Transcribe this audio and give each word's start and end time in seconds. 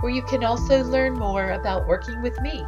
where 0.00 0.12
you 0.12 0.22
can 0.22 0.44
also 0.44 0.82
learn 0.84 1.14
more 1.14 1.52
about 1.52 1.86
working 1.86 2.20
with 2.22 2.40
me. 2.40 2.64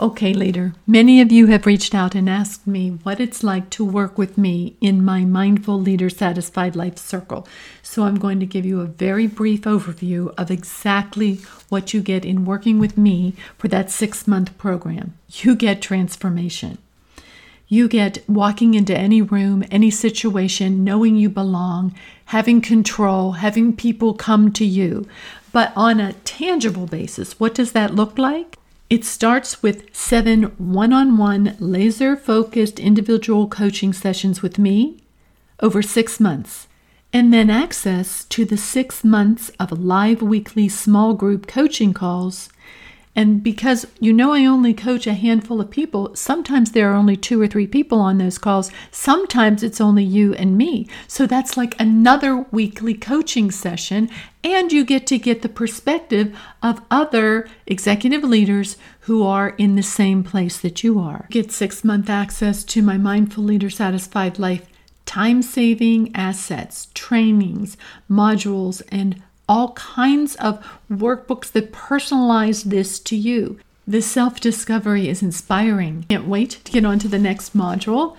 Okay, 0.00 0.32
leader, 0.32 0.72
many 0.86 1.20
of 1.20 1.30
you 1.30 1.48
have 1.48 1.66
reached 1.66 1.94
out 1.94 2.14
and 2.14 2.26
asked 2.26 2.66
me 2.66 2.88
what 3.02 3.20
it's 3.20 3.44
like 3.44 3.68
to 3.68 3.84
work 3.84 4.16
with 4.16 4.38
me 4.38 4.74
in 4.80 5.04
my 5.04 5.26
Mindful 5.26 5.78
Leader 5.78 6.08
Satisfied 6.08 6.74
Life 6.74 6.96
Circle. 6.96 7.46
So 7.82 8.04
I'm 8.04 8.18
going 8.18 8.40
to 8.40 8.46
give 8.46 8.64
you 8.64 8.80
a 8.80 8.86
very 8.86 9.26
brief 9.26 9.62
overview 9.62 10.32
of 10.38 10.50
exactly 10.50 11.40
what 11.68 11.92
you 11.92 12.00
get 12.00 12.24
in 12.24 12.46
working 12.46 12.78
with 12.78 12.96
me 12.96 13.34
for 13.58 13.68
that 13.68 13.90
six 13.90 14.26
month 14.26 14.56
program. 14.56 15.18
You 15.28 15.54
get 15.54 15.82
transformation. 15.82 16.78
You 17.72 17.86
get 17.86 18.28
walking 18.28 18.74
into 18.74 18.98
any 18.98 19.22
room, 19.22 19.62
any 19.70 19.92
situation, 19.92 20.82
knowing 20.82 21.16
you 21.16 21.28
belong, 21.30 21.94
having 22.24 22.60
control, 22.60 23.32
having 23.32 23.76
people 23.76 24.12
come 24.12 24.50
to 24.54 24.64
you. 24.64 25.06
But 25.52 25.72
on 25.76 26.00
a 26.00 26.14
tangible 26.24 26.86
basis, 26.86 27.38
what 27.38 27.54
does 27.54 27.70
that 27.70 27.94
look 27.94 28.18
like? 28.18 28.58
It 28.90 29.04
starts 29.04 29.62
with 29.62 29.94
seven 29.94 30.46
one 30.58 30.92
on 30.92 31.16
one, 31.16 31.56
laser 31.60 32.16
focused 32.16 32.80
individual 32.80 33.46
coaching 33.46 33.92
sessions 33.92 34.42
with 34.42 34.58
me 34.58 35.04
over 35.60 35.80
six 35.80 36.18
months, 36.18 36.66
and 37.12 37.32
then 37.32 37.50
access 37.50 38.24
to 38.24 38.44
the 38.44 38.56
six 38.56 39.04
months 39.04 39.52
of 39.60 39.70
live 39.70 40.22
weekly 40.22 40.68
small 40.68 41.14
group 41.14 41.46
coaching 41.46 41.94
calls 41.94 42.48
and 43.16 43.42
because 43.42 43.86
you 43.98 44.12
know 44.12 44.32
I 44.32 44.44
only 44.44 44.72
coach 44.72 45.06
a 45.06 45.14
handful 45.14 45.60
of 45.60 45.70
people, 45.70 46.14
sometimes 46.14 46.70
there 46.72 46.90
are 46.90 46.94
only 46.94 47.16
two 47.16 47.40
or 47.40 47.48
three 47.48 47.66
people 47.66 48.00
on 48.00 48.18
those 48.18 48.38
calls. 48.38 48.70
Sometimes 48.90 49.62
it's 49.62 49.80
only 49.80 50.04
you 50.04 50.32
and 50.34 50.56
me. 50.56 50.88
So 51.08 51.26
that's 51.26 51.56
like 51.56 51.78
another 51.80 52.46
weekly 52.52 52.94
coaching 52.94 53.50
session. 53.50 54.08
And 54.44 54.72
you 54.72 54.84
get 54.84 55.06
to 55.08 55.18
get 55.18 55.42
the 55.42 55.48
perspective 55.48 56.36
of 56.62 56.82
other 56.90 57.48
executive 57.66 58.22
leaders 58.22 58.76
who 59.00 59.24
are 59.24 59.50
in 59.50 59.74
the 59.74 59.82
same 59.82 60.22
place 60.22 60.58
that 60.60 60.84
you 60.84 60.98
are. 61.00 61.26
Get 61.30 61.50
six 61.50 61.82
month 61.82 62.08
access 62.08 62.62
to 62.64 62.80
my 62.80 62.96
Mindful 62.96 63.44
Leader 63.44 63.70
Satisfied 63.70 64.38
Life 64.38 64.66
time 65.10 65.42
saving 65.42 66.14
assets, 66.14 66.86
trainings, 66.94 67.76
modules, 68.08 68.80
and 68.92 69.20
all 69.50 69.72
kinds 69.72 70.36
of 70.36 70.64
workbooks 70.88 71.50
that 71.50 71.72
personalize 71.72 72.62
this 72.62 73.00
to 73.00 73.16
you. 73.16 73.58
The 73.84 74.00
self 74.00 74.38
discovery 74.38 75.08
is 75.08 75.22
inspiring. 75.22 76.06
Can't 76.08 76.28
wait 76.28 76.60
to 76.64 76.70
get 76.70 76.84
on 76.84 77.00
to 77.00 77.08
the 77.08 77.18
next 77.18 77.56
module 77.56 78.16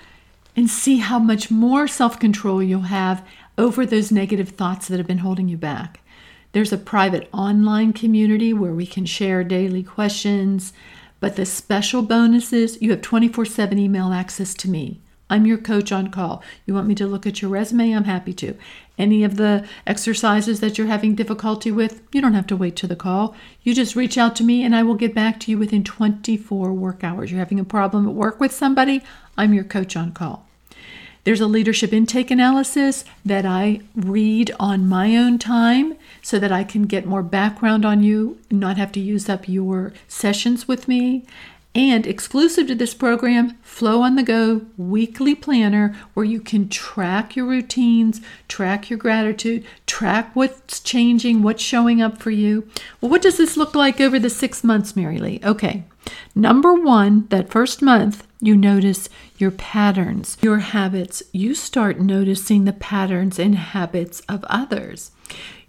and 0.58 0.70
see 0.70 0.98
how 0.98 1.20
much 1.20 1.50
more 1.50 1.88
self 1.88 2.20
control 2.20 2.62
you'll 2.62 2.82
have 2.82 3.26
over 3.58 3.86
those 3.86 4.12
negative 4.12 4.50
thoughts 4.50 4.90
that 4.90 4.98
have 4.98 5.08
been 5.08 5.20
holding 5.20 5.48
you 5.48 5.56
back. 5.56 6.02
There's 6.52 6.74
a 6.74 6.78
private 6.78 7.30
online 7.32 7.94
community 7.94 8.52
where 8.52 8.74
we 8.74 8.86
can 8.86 9.06
share 9.06 9.46
daily 9.46 9.84
questions, 9.84 10.74
but 11.22 11.38
the 11.38 11.46
special 11.46 12.02
bonuses 12.02 12.82
you 12.82 12.92
have 12.92 13.02
24 13.02 13.46
7 13.46 13.80
email 13.80 14.12
access 14.12 14.54
to 14.56 14.70
me. 14.70 15.00
I'm 15.32 15.46
your 15.46 15.58
coach 15.58 15.94
on 15.94 16.12
call. 16.12 16.44
You 16.66 16.74
want 16.74 16.88
me 16.88 16.96
to 16.96 17.08
look 17.08 17.26
at 17.26 17.42
your 17.42 17.50
resume? 17.50 17.94
I'm 17.94 18.04
happy 18.04 18.34
to. 18.34 18.54
Any 18.98 19.24
of 19.24 19.38
the 19.38 19.66
exercises 19.88 20.60
that 20.60 20.78
you're 20.78 20.88
having 20.88 21.16
difficulty 21.16 21.72
with, 21.72 22.04
you 22.12 22.22
don't 22.22 22.34
have 22.34 22.48
to 22.48 22.58
wait 22.58 22.76
to 22.76 22.88
the 22.88 22.98
call. 22.98 23.34
You 23.64 23.74
just 23.74 23.96
reach 23.96 24.18
out 24.18 24.36
to 24.36 24.44
me 24.44 24.62
and 24.62 24.76
I 24.76 24.84
will 24.84 24.96
get 24.96 25.16
back 25.16 25.40
to 25.40 25.52
you 25.52 25.58
within 25.58 25.86
24 25.86 26.74
work 26.74 27.04
hours. 27.04 27.32
You're 27.32 27.40
having 27.40 27.62
a 27.62 27.64
problem 27.64 28.08
at 28.08 28.14
work 28.14 28.42
with 28.42 28.52
somebody? 28.52 29.02
I'm 29.38 29.54
your 29.54 29.64
coach 29.64 29.96
on 29.96 30.12
call. 30.12 30.46
There's 31.24 31.42
a 31.42 31.48
leadership 31.48 31.94
intake 31.94 32.30
analysis 32.30 33.06
that 33.24 33.46
I 33.46 33.82
read 33.96 34.52
on 34.60 34.90
my 34.90 35.16
own 35.16 35.40
time 35.40 35.96
so 36.22 36.40
that 36.40 36.52
I 36.52 36.66
can 36.66 36.84
get 36.84 37.06
more 37.06 37.24
background 37.24 37.86
on 37.86 38.04
you 38.04 38.38
and 38.50 38.60
not 38.60 38.78
have 38.78 38.92
to 38.94 39.00
use 39.00 39.30
up 39.30 39.48
your 39.48 39.94
sessions 40.08 40.68
with 40.68 40.88
me. 40.88 41.26
And 41.74 42.06
exclusive 42.06 42.68
to 42.68 42.76
this 42.76 42.94
program, 42.94 43.58
Flow 43.62 44.02
on 44.02 44.16
the 44.16 44.24
Go 44.24 44.66
weekly 44.78 45.34
planner 45.34 45.96
where 46.14 46.26
you 46.26 46.42
can 46.42 46.68
track 46.68 47.36
your 47.36 47.46
routines, 47.46 48.20
track 48.50 48.90
your 48.90 49.00
gratitude, 49.00 49.66
track 49.88 50.36
what's 50.36 50.82
changing, 50.82 51.44
what's 51.44 51.64
showing 51.64 52.02
up 52.02 52.18
for 52.18 52.30
you. 52.30 52.68
Well, 53.00 53.10
what 53.10 53.22
does 53.22 53.38
this 53.38 53.56
look 53.56 53.74
like 53.74 54.02
over 54.02 54.20
the 54.20 54.30
six 54.30 54.66
months, 54.66 54.98
Mary 54.98 55.18
Lee? 55.18 55.40
Okay. 55.46 55.86
Number 56.36 56.74
one, 56.74 57.28
that 57.30 57.50
first 57.50 57.82
month, 57.82 58.28
you 58.42 58.58
notice 58.58 59.08
your 59.38 59.52
patterns, 59.52 60.38
your 60.42 60.60
habits. 60.60 61.24
You 61.32 61.56
start 61.56 62.02
noticing 62.02 62.66
the 62.66 62.74
patterns 62.74 63.40
and 63.40 63.56
habits 63.56 64.22
of 64.28 64.44
others. 64.46 65.12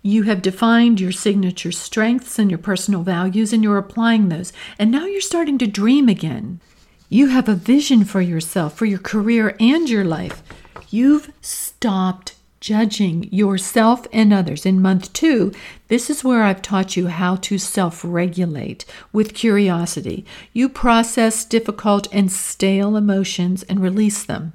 You 0.04 0.24
have 0.24 0.42
defined 0.42 1.00
your 1.00 1.12
signature 1.12 1.70
strengths 1.70 2.38
and 2.38 2.50
your 2.50 2.58
personal 2.58 3.02
values, 3.02 3.52
and 3.52 3.62
you're 3.62 3.78
applying 3.78 4.28
those. 4.28 4.52
And 4.78 4.90
now 4.90 5.06
you're 5.06 5.20
starting 5.20 5.58
to 5.58 5.66
dream 5.66 6.08
again. 6.08 6.60
You 7.08 7.28
have 7.28 7.48
a 7.48 7.54
vision 7.54 8.04
for 8.04 8.20
yourself, 8.20 8.76
for 8.76 8.84
your 8.84 8.98
career, 8.98 9.54
and 9.60 9.88
your 9.88 10.04
life. 10.04 10.42
You've 10.90 11.32
stopped 11.40 12.34
judging 12.58 13.32
yourself 13.32 14.06
and 14.12 14.32
others. 14.32 14.66
In 14.66 14.82
month 14.82 15.12
two, 15.12 15.52
this 15.88 16.10
is 16.10 16.24
where 16.24 16.42
I've 16.42 16.62
taught 16.62 16.96
you 16.96 17.06
how 17.08 17.36
to 17.36 17.58
self 17.58 18.02
regulate 18.04 18.84
with 19.12 19.34
curiosity. 19.34 20.24
You 20.52 20.68
process 20.68 21.44
difficult 21.44 22.08
and 22.12 22.30
stale 22.30 22.96
emotions 22.96 23.62
and 23.64 23.80
release 23.80 24.24
them. 24.24 24.52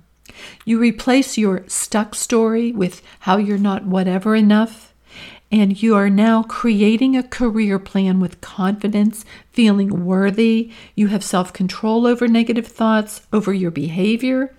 You 0.66 0.78
replace 0.78 1.38
your 1.38 1.64
stuck 1.68 2.16
story 2.16 2.72
with 2.72 3.02
how 3.22 3.38
you're 3.38 3.58
not 3.58 3.86
whatever 3.86 4.36
enough 4.36 4.94
and 5.52 5.82
you 5.82 5.96
are 5.96 6.10
now 6.10 6.44
creating 6.44 7.16
a 7.16 7.24
career 7.24 7.80
plan 7.80 8.20
with 8.20 8.42
confidence, 8.42 9.24
feeling 9.52 10.06
worthy. 10.06 10.72
You 10.96 11.08
have 11.08 11.24
self 11.24 11.54
control 11.54 12.06
over 12.06 12.28
negative 12.28 12.68
thoughts, 12.68 13.26
over 13.32 13.54
your 13.54 13.72
behavior. 13.72 14.54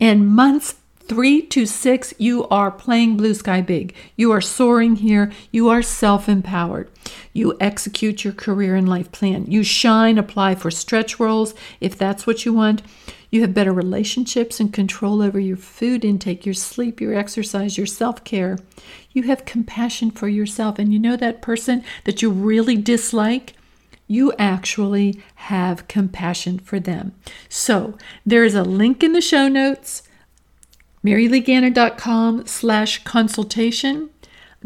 And 0.00 0.28
months 0.28 0.76
three 1.10 1.42
to 1.42 1.66
six, 1.66 2.14
you 2.18 2.46
are 2.50 2.70
playing 2.70 3.16
blue 3.16 3.34
sky 3.34 3.60
big. 3.60 3.92
You 4.14 4.30
are 4.30 4.40
soaring 4.40 4.94
here. 4.94 5.32
You 5.50 5.68
are 5.68 5.82
self 5.82 6.28
empowered. 6.28 6.88
You 7.32 7.56
execute 7.58 8.22
your 8.22 8.32
career 8.32 8.76
and 8.76 8.88
life 8.88 9.10
plan. 9.10 9.44
You 9.46 9.64
shine, 9.64 10.18
apply 10.18 10.54
for 10.54 10.70
stretch 10.70 11.18
roles 11.18 11.52
if 11.80 11.98
that's 11.98 12.28
what 12.28 12.44
you 12.44 12.52
want. 12.52 12.82
You 13.28 13.40
have 13.40 13.52
better 13.52 13.72
relationships 13.72 14.60
and 14.60 14.72
control 14.72 15.20
over 15.20 15.40
your 15.40 15.56
food 15.56 16.04
intake, 16.04 16.46
your 16.46 16.54
sleep, 16.54 17.00
your 17.00 17.14
exercise, 17.14 17.76
your 17.76 17.88
self 17.88 18.22
care. 18.22 18.56
You 19.10 19.24
have 19.24 19.44
compassion 19.44 20.12
for 20.12 20.28
yourself. 20.28 20.78
And 20.78 20.92
you 20.92 21.00
know 21.00 21.16
that 21.16 21.42
person 21.42 21.82
that 22.04 22.22
you 22.22 22.30
really 22.30 22.76
dislike? 22.76 23.54
You 24.06 24.32
actually 24.38 25.20
have 25.34 25.88
compassion 25.88 26.60
for 26.60 26.78
them. 26.78 27.16
So 27.48 27.98
there 28.24 28.44
is 28.44 28.54
a 28.54 28.62
link 28.62 29.02
in 29.02 29.12
the 29.12 29.20
show 29.20 29.48
notes, 29.48 30.04
maryleegannon.com 31.04 32.46
slash 32.46 33.02
consultation. 33.04 34.10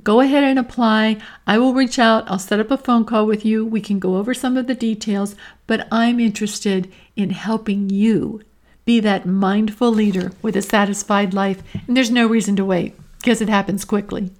Go 0.02 0.20
ahead 0.20 0.42
and 0.42 0.58
apply. 0.58 1.18
I 1.46 1.58
will 1.58 1.72
reach 1.72 1.98
out. 1.98 2.28
I'll 2.28 2.40
set 2.40 2.58
up 2.58 2.70
a 2.72 2.76
phone 2.76 3.04
call 3.04 3.26
with 3.26 3.44
you. 3.44 3.64
We 3.64 3.80
can 3.80 4.00
go 4.00 4.16
over 4.16 4.34
some 4.34 4.56
of 4.56 4.66
the 4.66 4.74
details, 4.74 5.36
but 5.66 5.86
I'm 5.92 6.18
interested 6.18 6.92
in 7.14 7.30
helping 7.30 7.90
you 7.90 8.42
be 8.84 9.00
that 9.00 9.24
mindful 9.24 9.90
leader 9.92 10.32
with 10.42 10.56
a 10.56 10.62
satisfied 10.62 11.32
life. 11.32 11.62
And 11.86 11.96
there's 11.96 12.10
no 12.10 12.26
reason 12.26 12.56
to 12.56 12.64
wait 12.64 12.94
because 13.18 13.40
it 13.40 13.48
happens 13.48 13.84
quickly. 13.84 14.30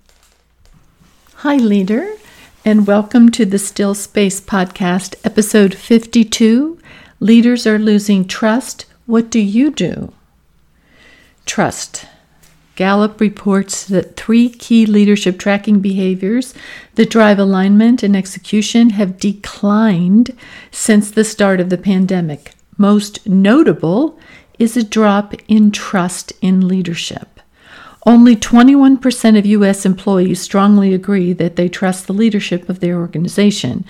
Hi, 1.37 1.57
leader, 1.57 2.11
and 2.65 2.87
welcome 2.87 3.31
to 3.31 3.45
the 3.47 3.59
Still 3.59 3.95
Space 3.95 4.41
Podcast, 4.41 5.15
episode 5.25 5.75
52 5.75 6.79
Leaders 7.21 7.67
Are 7.67 7.79
Losing 7.79 8.27
Trust. 8.27 8.87
What 9.07 9.31
do 9.31 9.39
you 9.39 9.71
do? 9.71 10.13
Trust. 11.47 12.07
Gallup 12.77 13.21
reports 13.21 13.85
that 13.87 14.17
three 14.17 14.49
key 14.49 14.85
leadership 14.85 15.39
tracking 15.39 15.81
behaviors 15.81 16.55
that 16.97 17.11
drive 17.11 17.39
alignment 17.39 18.03
and 18.03 18.17
execution 18.17 18.91
have 18.91 19.21
declined 19.21 20.37
since 20.73 21.11
the 21.11 21.25
start 21.25 21.61
of 21.61 21.71
the 21.71 21.79
pandemic. 21.79 22.55
Most 22.77 23.29
notable 23.29 24.19
is 24.59 24.77
a 24.77 24.83
drop 24.83 25.35
in 25.47 25.71
trust 25.71 26.33
in 26.41 26.67
leadership. 26.67 27.41
Only 28.07 28.37
21% 28.37 29.39
of 29.39 29.47
U.S. 29.47 29.87
employees 29.87 30.41
strongly 30.41 30.93
agree 30.93 31.33
that 31.33 31.57
they 31.57 31.69
trust 31.69 32.07
the 32.07 32.13
leadership 32.13 32.69
of 32.69 32.81
their 32.81 32.99
organization. 32.99 33.85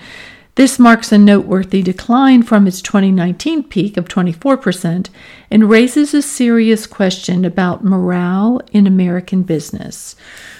This 0.55 0.79
marks 0.79 1.11
a 1.11 1.17
noteworthy 1.17 1.81
decline 1.81 2.41
from 2.41 2.65
its 2.65 2.81
2019 2.81 3.63
peak 3.63 3.97
of 3.97 4.07
24% 4.07 5.09
and 5.51 5.69
raises 5.69 6.13
a 6.13 6.21
serious 6.21 6.87
question 6.87 7.43
about 7.43 7.83
morale 7.83 8.61
in 8.71 8.87
American 8.87 9.43
business. 9.43 10.15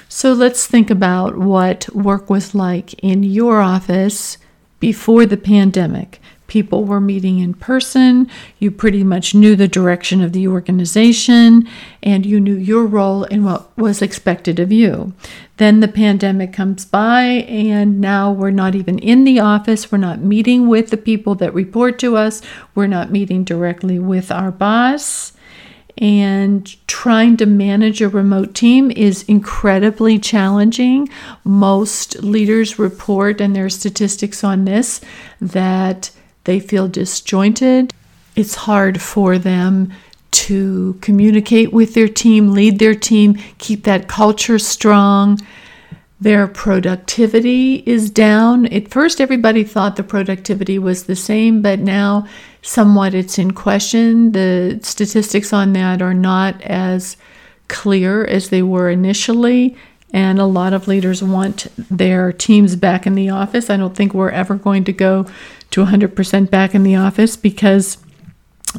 So 0.09 0.33
let's 0.33 0.67
think 0.67 0.89
about 0.89 1.37
what 1.37 1.87
work 1.95 2.29
was 2.29 2.53
like 2.53 2.93
in 2.95 3.23
your 3.23 3.61
office 3.61 4.37
before 4.81 5.25
the 5.25 5.37
pandemic 5.37 6.19
people 6.47 6.83
were 6.83 7.01
meeting 7.01 7.39
in 7.39 7.53
person, 7.53 8.29
you 8.59 8.71
pretty 8.71 9.03
much 9.03 9.33
knew 9.33 9.55
the 9.55 9.67
direction 9.67 10.21
of 10.21 10.33
the 10.33 10.47
organization, 10.47 11.67
and 12.03 12.25
you 12.25 12.39
knew 12.39 12.55
your 12.55 12.85
role 12.85 13.23
and 13.25 13.45
what 13.45 13.75
was 13.77 14.01
expected 14.01 14.59
of 14.59 14.71
you. 14.71 15.13
Then 15.57 15.79
the 15.79 15.87
pandemic 15.87 16.53
comes 16.53 16.85
by, 16.85 17.21
and 17.23 18.01
now 18.01 18.31
we're 18.31 18.51
not 18.51 18.75
even 18.75 18.99
in 18.99 19.23
the 19.23 19.39
office. 19.39 19.91
We're 19.91 19.97
not 19.97 20.19
meeting 20.19 20.67
with 20.67 20.89
the 20.89 20.97
people 20.97 21.35
that 21.35 21.53
report 21.53 21.97
to 21.99 22.17
us. 22.17 22.41
We're 22.75 22.87
not 22.87 23.11
meeting 23.11 23.43
directly 23.43 23.97
with 23.97 24.31
our 24.31 24.51
boss. 24.51 25.31
And 25.97 26.75
trying 26.87 27.37
to 27.37 27.45
manage 27.45 28.01
a 28.01 28.09
remote 28.09 28.53
team 28.53 28.91
is 28.91 29.23
incredibly 29.29 30.19
challenging. 30.19 31.07
Most 31.45 32.21
leaders 32.21 32.77
report, 32.77 33.39
and 33.39 33.55
there 33.55 33.63
are 33.63 33.69
statistics 33.69 34.43
on 34.43 34.65
this, 34.65 34.99
that 35.39 36.11
they 36.45 36.59
feel 36.59 36.87
disjointed. 36.87 37.93
It's 38.35 38.55
hard 38.55 39.01
for 39.01 39.37
them 39.37 39.91
to 40.31 40.97
communicate 41.01 41.71
with 41.71 41.93
their 41.93 42.07
team, 42.09 42.51
lead 42.51 42.79
their 42.79 42.95
team, 42.95 43.37
keep 43.57 43.83
that 43.83 44.07
culture 44.07 44.59
strong. 44.59 45.39
Their 46.19 46.47
productivity 46.47 47.83
is 47.85 48.09
down. 48.09 48.65
At 48.67 48.89
first, 48.89 49.21
everybody 49.21 49.63
thought 49.63 49.95
the 49.95 50.03
productivity 50.03 50.79
was 50.79 51.03
the 51.03 51.15
same, 51.15 51.61
but 51.61 51.79
now 51.79 52.27
somewhat 52.61 53.13
it's 53.13 53.37
in 53.37 53.51
question. 53.51 54.31
The 54.31 54.79
statistics 54.81 55.53
on 55.53 55.73
that 55.73 56.01
are 56.01 56.13
not 56.13 56.61
as 56.61 57.17
clear 57.67 58.25
as 58.25 58.49
they 58.49 58.61
were 58.61 58.89
initially. 58.89 59.75
And 60.11 60.39
a 60.39 60.45
lot 60.45 60.73
of 60.73 60.87
leaders 60.87 61.21
want 61.21 61.67
their 61.77 62.31
teams 62.31 62.75
back 62.75 63.05
in 63.05 63.15
the 63.15 63.29
office. 63.29 63.69
I 63.69 63.77
don't 63.77 63.95
think 63.95 64.13
we're 64.13 64.29
ever 64.29 64.55
going 64.55 64.85
to 64.85 64.93
go 64.93 65.25
to 65.75 65.83
100% 65.83 66.49
back 66.49 66.73
in 66.73 66.83
the 66.83 66.95
office 66.95 67.35
because 67.35 67.97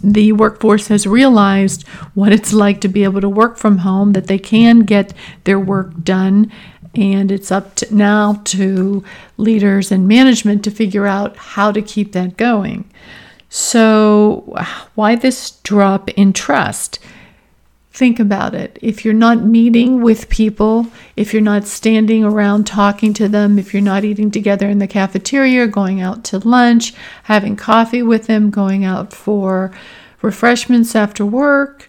the 0.03 0.33
workforce 0.33 0.89
has 0.89 1.07
realized 1.07 1.87
what 2.15 2.33
it's 2.33 2.55
like 2.55 2.81
to 2.81 2.89
be 2.89 3.05
able 3.05 3.21
to 3.21 3.29
work 3.29 3.59
from 3.59 3.79
home, 3.79 4.15
that 4.15 4.29
they 4.29 4.39
can 4.39 4.81
get 4.81 5.13
their 5.45 5.61
work 5.61 6.03
done. 6.03 6.51
And 6.95 7.31
it's 7.31 7.53
up 7.53 7.75
to 7.77 7.95
now 7.95 8.41
to 8.45 9.05
leaders 9.37 9.93
and 9.93 10.09
management 10.09 10.65
to 10.65 10.71
figure 10.71 11.07
out 11.07 11.37
how 11.37 11.71
to 11.71 11.83
keep 11.83 12.13
that 12.13 12.39
going. 12.39 12.91
So, 13.51 14.57
why 14.95 15.17
this 15.17 15.51
drop 15.63 16.09
in 16.11 16.33
trust? 16.33 16.99
Think 17.97 18.21
about 18.21 18.55
it. 18.55 18.79
If 18.83 19.07
you're 19.07 19.15
not 19.15 19.43
meeting 19.43 20.03
with 20.03 20.29
people, 20.29 20.87
if 21.17 21.33
you're 21.33 21.41
not 21.41 21.67
standing 21.67 22.25
around 22.25 22.67
talking 22.67 23.15
to 23.15 23.27
them, 23.27 23.59
if 23.59 23.73
you're 23.73 23.81
not 23.81 24.05
eating 24.05 24.31
together 24.31 24.69
in 24.69 24.81
the 24.81 24.87
cafeteria, 24.87 25.67
going 25.67 26.03
out 26.03 26.23
to 26.25 26.39
lunch, 26.47 26.93
having 27.23 27.57
coffee 27.57 28.03
with 28.03 28.27
them, 28.27 28.51
going 28.51 28.85
out 28.85 29.15
for 29.15 29.73
refreshments 30.21 30.95
after 30.95 31.25
work, 31.25 31.89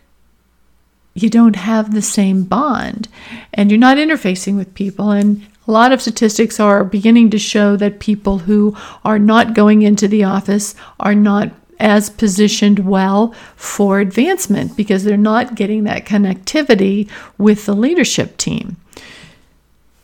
you 1.14 1.30
don't 1.30 1.58
have 1.58 1.94
the 1.94 2.02
same 2.02 2.46
bond 2.46 3.10
and 3.54 3.70
you're 3.70 3.78
not 3.78 3.98
interfacing 3.98 4.56
with 4.56 4.74
people. 4.76 5.12
And 5.12 5.46
a 5.68 5.72
lot 5.74 5.92
of 5.92 6.02
statistics 6.02 6.58
are 6.58 6.86
beginning 6.86 7.32
to 7.32 7.38
show 7.38 7.76
that 7.76 8.00
people 8.00 8.38
who 8.38 8.78
are 9.04 9.20
not 9.20 9.54
going 9.54 9.82
into 9.82 10.08
the 10.08 10.24
office 10.24 10.74
are 11.02 11.16
not 11.16 11.52
as 11.80 12.10
positioned 12.10 12.80
well 12.80 13.34
for 13.56 14.00
advancement 14.00 14.76
because 14.76 15.04
they're 15.04 15.18
not 15.18 15.56
getting 15.56 15.84
that 15.84 16.06
connectivity 16.06 17.10
with 17.38 17.66
the 17.66 17.76
leadership 17.76 18.38
team. 18.38 18.78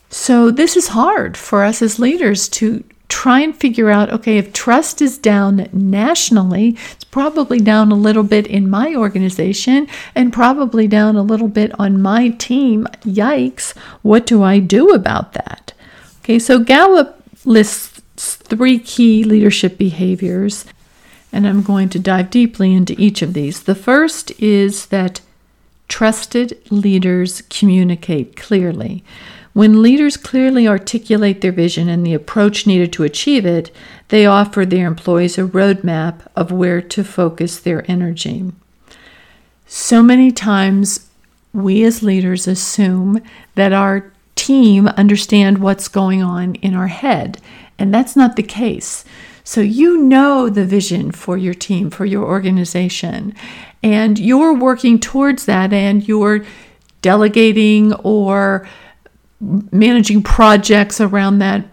So, 0.10 0.52
this 0.52 0.78
is 0.78 0.90
hard 0.90 1.36
for 1.36 1.64
us 1.64 1.82
as 1.82 1.98
leaders 1.98 2.48
to 2.50 2.84
try 3.10 3.40
and 3.42 3.56
figure 3.56 3.90
out 3.90 4.12
okay, 4.12 4.38
if 4.38 4.54
trust 4.54 5.02
is 5.02 5.18
down 5.18 5.68
nationally, 5.72 6.78
it's 6.92 7.04
probably 7.04 7.60
down 7.60 7.92
a 7.92 7.96
little 7.96 8.24
bit 8.24 8.48
in 8.48 8.70
my 8.70 8.96
organization 8.96 9.88
and 10.16 10.34
probably 10.34 10.88
down 10.88 11.16
a 11.16 11.22
little 11.22 11.48
bit 11.48 11.72
on 11.80 12.02
my 12.02 12.30
team. 12.30 12.88
Yikes, 13.02 13.76
what 14.02 14.26
do 14.26 14.44
I 14.44 14.60
do 14.60 14.90
about 14.90 15.34
that? 15.34 15.74
Okay, 16.22 16.40
so 16.40 16.60
Gallup 16.60 17.22
lists 17.46 18.02
three 18.16 18.80
key 18.80 19.24
leadership 19.24 19.78
behaviors 19.78 20.66
and 21.34 21.48
I'm 21.48 21.64
going 21.64 21.90
to 21.90 22.00
dive 22.00 22.30
deeply 22.30 22.74
into 22.74 22.96
each 23.02 23.22
of 23.22 23.34
these. 23.34 23.64
The 23.64 23.76
first 23.76 24.32
is 24.40 24.86
that 24.88 25.20
trusted 25.90 26.58
leaders 26.70 27.42
communicate 27.50 28.38
clearly. 28.38 29.04
When 29.54 29.82
leaders 29.82 30.18
clearly 30.18 30.68
articulate 30.68 31.42
their 31.42 31.52
vision 31.52 31.90
and 31.90 32.06
the 32.06 32.14
approach 32.14 32.66
needed 32.66 32.94
to 32.94 33.04
achieve 33.04 33.46
it, 33.46 33.72
they 34.08 34.26
offer 34.26 34.66
their 34.66 34.88
employees 34.88 35.38
a 35.38 35.44
roadmap 35.44 36.26
of 36.36 36.52
where 36.52 36.82
to 36.82 37.04
focus 37.04 37.60
their 37.60 37.90
energy. 37.90 38.52
So 39.68 40.02
many 40.02 40.32
times, 40.32 41.10
we 41.52 41.84
as 41.84 42.02
leaders 42.02 42.48
assume 42.48 43.22
that 43.56 43.74
our 43.74 44.12
team 44.36 44.88
understand 44.88 45.60
what's 45.60 45.88
going 45.88 46.24
on 46.24 46.56
in 46.56 46.74
our 46.74 46.88
head, 46.88 47.40
and 47.78 47.94
that's 47.94 48.16
not 48.16 48.36
the 48.36 48.44
case. 48.44 49.06
So 49.44 49.62
you 49.62 49.98
know 49.98 50.50
the 50.50 50.66
vision 50.66 51.12
for 51.12 51.38
your 51.38 51.54
team, 51.54 51.90
for 51.90 52.06
your 52.06 52.24
organization, 52.24 53.34
and 53.82 54.18
you're 54.18 54.54
working 54.54 55.00
towards 55.00 55.46
that 55.46 55.74
and 55.74 56.08
you're 56.08 56.46
delegating 57.02 57.94
or 57.96 58.68
managing 59.40 60.24
projects 60.24 61.02
around 61.02 61.40
that. 61.40 61.66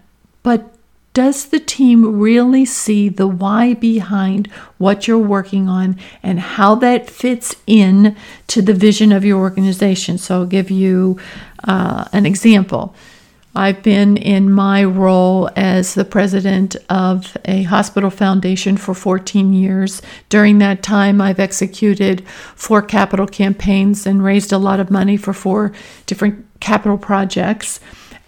But 0.42 0.74
does 1.12 1.46
the 1.46 1.60
team 1.60 2.20
really 2.20 2.64
see 2.64 3.08
the 3.08 3.26
why 3.26 3.74
behind 3.74 4.46
what 4.78 5.08
you're 5.08 5.18
working 5.18 5.68
on 5.68 5.98
and 6.22 6.38
how 6.38 6.74
that 6.76 7.10
fits 7.10 7.54
in 7.66 8.16
to 8.46 8.62
the 8.62 8.74
vision 8.74 9.10
of 9.12 9.24
your 9.24 9.40
organization? 9.40 10.18
So 10.18 10.40
I'll 10.40 10.46
give 10.46 10.70
you 10.70 11.18
uh, 11.64 12.06
an 12.12 12.26
example. 12.26 12.94
I've 13.54 13.82
been 13.82 14.16
in 14.16 14.52
my 14.52 14.84
role 14.84 15.50
as 15.56 15.94
the 15.94 16.04
president 16.04 16.76
of 16.88 17.36
a 17.44 17.64
hospital 17.64 18.10
foundation 18.10 18.76
for 18.76 18.94
14 18.94 19.52
years. 19.52 20.00
During 20.28 20.58
that 20.58 20.82
time, 20.82 21.20
I've 21.20 21.40
executed 21.40 22.26
four 22.54 22.80
capital 22.80 23.26
campaigns 23.26 24.06
and 24.06 24.22
raised 24.22 24.52
a 24.52 24.58
lot 24.58 24.78
of 24.78 24.90
money 24.90 25.16
for 25.16 25.32
four 25.32 25.72
different 26.06 26.46
capital 26.60 26.96
projects. 26.96 27.80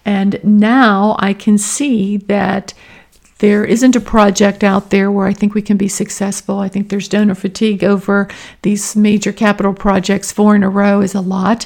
And 0.03 0.43
now 0.43 1.15
I 1.19 1.33
can 1.33 1.57
see 1.57 2.17
that 2.17 2.73
there 3.37 3.63
isn't 3.63 3.95
a 3.95 4.01
project 4.01 4.63
out 4.63 4.89
there 4.89 5.11
where 5.11 5.27
I 5.27 5.33
think 5.33 5.53
we 5.53 5.61
can 5.61 5.77
be 5.77 5.87
successful. 5.87 6.59
I 6.59 6.69
think 6.69 6.89
there's 6.89 7.07
donor 7.07 7.35
fatigue 7.35 7.83
over 7.83 8.27
these 8.61 8.95
major 8.95 9.31
capital 9.31 9.73
projects. 9.73 10.31
Four 10.31 10.55
in 10.55 10.63
a 10.63 10.69
row 10.69 11.01
is 11.01 11.15
a 11.15 11.21
lot. 11.21 11.65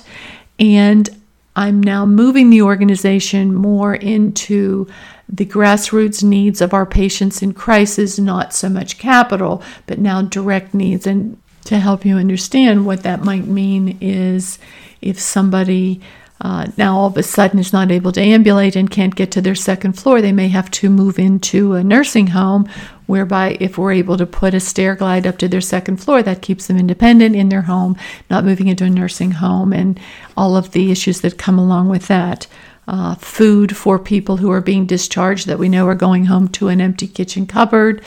And 0.60 1.10
I'm 1.58 1.82
now 1.82 2.06
moving 2.06 2.52
the 2.52 2.62
organization 2.62 3.56
more 3.56 3.96
into 3.96 4.88
the 5.28 5.46
grassroots 5.46 6.24
needs 6.24 6.62
of 6.62 6.72
our 6.72 6.86
patients 6.86 7.42
in 7.42 7.54
crisis, 7.54 8.20
not 8.20 8.54
so 8.54 8.70
much 8.70 9.00
capital, 9.00 9.64
but 9.88 9.98
now 9.98 10.22
direct 10.22 10.76
needs. 10.76 11.08
And 11.08 11.42
to 11.66 11.80
help 11.80 12.06
you 12.06 12.16
understand 12.16 12.86
what 12.86 13.02
that 13.02 13.24
might 13.24 13.48
mean 13.48 13.98
is 14.00 14.60
if 15.02 15.20
somebody 15.20 16.00
uh, 16.42 16.68
now 16.78 16.98
all 16.98 17.08
of 17.08 17.18
a 17.18 17.24
sudden 17.24 17.60
is 17.60 17.74
not 17.74 17.92
able 17.92 18.12
to 18.12 18.22
ambulate 18.22 18.76
and 18.76 18.92
can't 18.92 19.16
get 19.16 19.32
to 19.32 19.42
their 19.42 19.56
second 19.56 19.94
floor, 19.94 20.22
they 20.22 20.32
may 20.32 20.50
have 20.50 20.70
to 20.72 20.90
move 20.90 21.18
into 21.18 21.74
a 21.74 21.84
nursing 21.84 22.28
home. 22.28 22.68
Whereby, 23.08 23.58
if 23.60 23.78
we're 23.78 23.94
able 23.94 24.18
to 24.18 24.26
put 24.26 24.54
a 24.54 24.60
stair 24.60 24.94
glide 24.96 25.26
up 25.26 25.38
to 25.38 25.48
their 25.48 25.62
second 25.62 25.98
floor, 25.98 26.22
that 26.24 26.42
keeps 26.42 26.68
them 26.68 26.78
independent 26.78 27.36
in 27.36 27.50
their 27.50 27.62
home, 27.62 27.96
not 28.30 28.44
moving 28.44 28.68
into 28.68 28.84
a 28.84 28.90
nursing 28.90 29.32
home, 29.32 29.72
and 29.72 30.00
all 30.36 30.58
of 30.58 30.72
the 30.72 30.92
issues 30.92 31.22
that 31.22 31.38
come 31.38 31.58
along 31.58 31.90
with 31.90 32.08
that. 32.08 32.48
uh, 32.88 33.16
food 33.16 33.76
for 33.76 34.00
people 34.00 34.38
who 34.38 34.52
are 34.52 34.62
being 34.62 34.86
discharged 34.86 35.48
that 35.48 35.60
we 35.60 35.70
know 35.70 35.88
are 35.88 35.96
going 35.96 36.26
home 36.26 36.48
to 36.48 36.70
an 36.70 36.82
empty 36.82 37.08
kitchen 37.08 37.46
cupboard. 37.46 38.02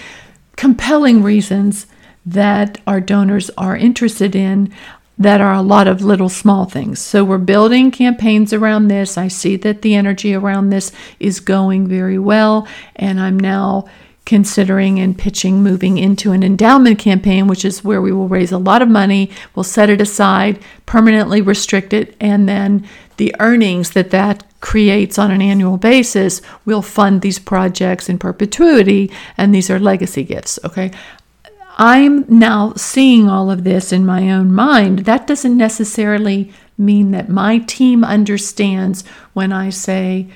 Compelling 0.57 1.23
reasons 1.23 1.87
that 2.25 2.81
our 2.87 3.01
donors 3.01 3.51
are 3.59 3.77
interested 3.77 4.35
in 4.35 4.73
that 5.21 5.41
are 5.41 5.53
a 5.53 5.63
lot 5.63 5.87
of 5.87 6.01
little 6.01 6.31
small 6.31 6.65
things. 6.65 6.99
So 6.99 7.23
we're 7.23 7.39
building 7.39 7.91
campaigns 7.91 8.55
around 8.55 8.89
this. 8.89 9.19
I 9.19 9.29
see 9.29 9.55
that 9.57 9.83
the 9.83 9.95
energy 9.95 10.35
around 10.35 10.71
this 10.71 10.91
is 11.21 11.41
going 11.41 11.87
very 11.87 12.19
well, 12.19 12.67
and 12.97 13.21
I'm 13.21 13.39
now 13.39 13.85
considering 14.25 14.99
and 14.99 15.19
pitching 15.19 15.63
moving 15.63 15.99
into 15.99 16.33
an 16.33 16.43
endowment 16.43 16.99
campaign, 16.99 17.47
which 17.47 17.65
is 17.65 17.85
where 17.85 18.01
we 18.01 18.13
will 18.13 18.29
raise 18.29 18.53
a 18.53 18.59
lot 18.59 18.81
of 18.81 18.89
money, 18.89 19.31
we'll 19.55 19.65
set 19.65 19.91
it 19.91 20.01
aside, 20.01 20.59
permanently 20.87 21.43
restrict 21.43 21.93
it, 21.93 22.17
and 22.21 22.49
then 22.49 22.87
the 23.17 23.35
earnings 23.41 23.91
that 23.91 24.11
that 24.11 24.45
creates 24.61 25.19
on 25.19 25.31
an 25.31 25.43
annual 25.43 25.77
basis 25.77 26.41
will 26.65 26.83
fund 26.83 27.21
these 27.21 27.39
projects 27.39 28.09
in 28.09 28.19
perpetuity, 28.19 29.11
and 29.37 29.55
these 29.55 29.69
are 29.69 29.79
legacy 29.79 30.23
gifts. 30.23 30.59
Okay. 30.65 30.91
I'm 31.83 32.27
now 32.29 32.75
seeing 32.77 33.31
all 33.31 33.51
of 33.51 33.65
this 33.65 33.91
in 33.91 34.05
my 34.05 34.31
own 34.31 34.53
mind. 34.53 35.01
That 35.01 35.27
doesn't 35.27 35.57
necessarily 35.57 36.53
mean 36.77 37.11
that 37.13 37.31
my 37.31 37.57
team 37.61 38.05
understands 38.05 39.03
when 39.33 39.51
I 39.51 39.71
say, 39.71 40.27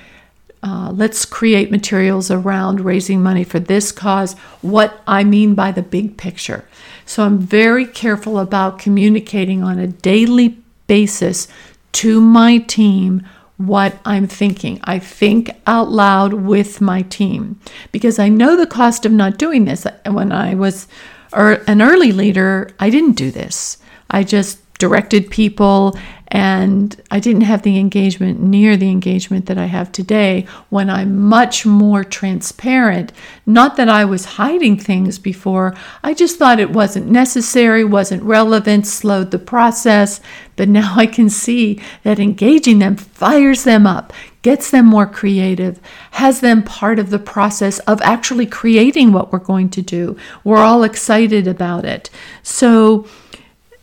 uh, 0.63 0.91
let's 0.91 1.23
create 1.23 1.69
materials 1.69 2.31
around 2.31 2.81
raising 2.81 3.21
money 3.21 3.43
for 3.43 3.59
this 3.59 3.91
cause, 3.91 4.33
what 4.63 5.03
I 5.05 5.23
mean 5.23 5.53
by 5.53 5.71
the 5.71 5.83
big 5.83 6.17
picture. 6.17 6.67
So 7.05 7.23
I'm 7.23 7.37
very 7.37 7.85
careful 7.85 8.39
about 8.39 8.79
communicating 8.79 9.61
on 9.61 9.77
a 9.77 9.85
daily 9.85 10.57
basis 10.87 11.47
to 11.91 12.19
my 12.19 12.57
team 12.57 13.21
what 13.57 13.99
I'm 14.03 14.25
thinking. 14.25 14.79
I 14.83 14.97
think 14.97 15.51
out 15.67 15.91
loud 15.91 16.33
with 16.33 16.81
my 16.81 17.03
team 17.03 17.59
because 17.91 18.17
I 18.17 18.29
know 18.29 18.57
the 18.57 18.65
cost 18.65 19.05
of 19.05 19.11
not 19.11 19.37
doing 19.37 19.65
this. 19.65 19.85
When 20.07 20.31
I 20.31 20.55
was 20.55 20.87
Er, 21.35 21.63
an 21.67 21.81
early 21.81 22.11
leader, 22.11 22.69
I 22.79 22.89
didn't 22.89 23.13
do 23.13 23.31
this. 23.31 23.77
I 24.09 24.23
just 24.23 24.59
directed 24.77 25.29
people 25.29 25.97
and 26.29 26.99
I 27.11 27.19
didn't 27.19 27.41
have 27.41 27.61
the 27.61 27.77
engagement 27.77 28.41
near 28.41 28.77
the 28.77 28.89
engagement 28.89 29.45
that 29.45 29.57
I 29.57 29.65
have 29.65 29.91
today 29.91 30.47
when 30.69 30.89
I'm 30.89 31.19
much 31.21 31.65
more 31.65 32.03
transparent. 32.03 33.11
Not 33.45 33.77
that 33.77 33.89
I 33.89 34.05
was 34.05 34.25
hiding 34.25 34.77
things 34.77 35.19
before, 35.19 35.75
I 36.03 36.13
just 36.13 36.37
thought 36.37 36.59
it 36.59 36.71
wasn't 36.71 37.07
necessary, 37.11 37.83
wasn't 37.83 38.23
relevant, 38.23 38.87
slowed 38.87 39.31
the 39.31 39.39
process. 39.39 40.19
But 40.55 40.69
now 40.69 40.95
I 40.95 41.05
can 41.05 41.29
see 41.29 41.81
that 42.03 42.19
engaging 42.19 42.79
them 42.79 42.95
fires 42.95 43.63
them 43.63 43.85
up, 43.85 44.13
gets 44.41 44.71
them 44.71 44.85
more 44.85 45.05
creative, 45.05 45.79
has 46.11 46.39
them 46.39 46.63
part 46.63 46.97
of 46.97 47.09
the 47.09 47.19
process 47.19 47.79
of 47.79 48.01
actually 48.01 48.45
creating 48.45 49.11
what 49.11 49.31
we're 49.31 49.39
going 49.39 49.69
to 49.71 49.81
do. 49.81 50.17
We're 50.43 50.57
all 50.57 50.83
excited 50.83 51.47
about 51.47 51.85
it. 51.85 52.09
So, 52.41 53.07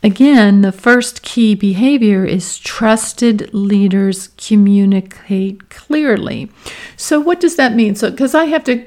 Again, 0.03 0.61
the 0.61 0.73
first 0.73 1.21
key 1.21 1.55
behavior 1.55 2.25
is 2.25 2.59
trusted 2.59 3.53
leaders 3.53 4.27
communicate 4.35 5.69
clearly. 5.69 6.51
So, 6.97 7.21
what 7.21 7.39
does 7.39 7.55
that 7.55 7.73
mean? 7.73 7.95
So, 7.95 8.11
because 8.11 8.35
I 8.35 8.45
have 8.45 8.65
to 8.65 8.85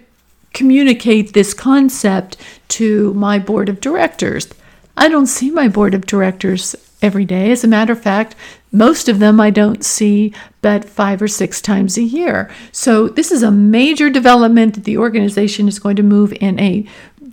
communicate 0.52 1.32
this 1.32 1.54
concept 1.54 2.36
to 2.68 3.14
my 3.14 3.38
board 3.38 3.70
of 3.70 3.80
directors, 3.80 4.48
I 4.94 5.08
don't 5.08 5.26
see 5.26 5.50
my 5.50 5.68
board 5.68 5.94
of 5.94 6.04
directors 6.04 6.76
every 7.00 7.24
day. 7.24 7.50
As 7.50 7.64
a 7.64 7.68
matter 7.68 7.94
of 7.94 8.02
fact, 8.02 8.34
most 8.70 9.08
of 9.08 9.18
them 9.18 9.40
I 9.40 9.48
don't 9.48 9.84
see 9.84 10.34
but 10.60 10.84
five 10.84 11.22
or 11.22 11.28
six 11.28 11.62
times 11.62 11.96
a 11.96 12.02
year. 12.02 12.50
So, 12.72 13.08
this 13.08 13.32
is 13.32 13.42
a 13.42 13.50
major 13.50 14.10
development 14.10 14.74
that 14.74 14.84
the 14.84 14.98
organization 14.98 15.66
is 15.66 15.78
going 15.78 15.96
to 15.96 16.02
move 16.02 16.34
in 16.34 16.60
a 16.60 16.86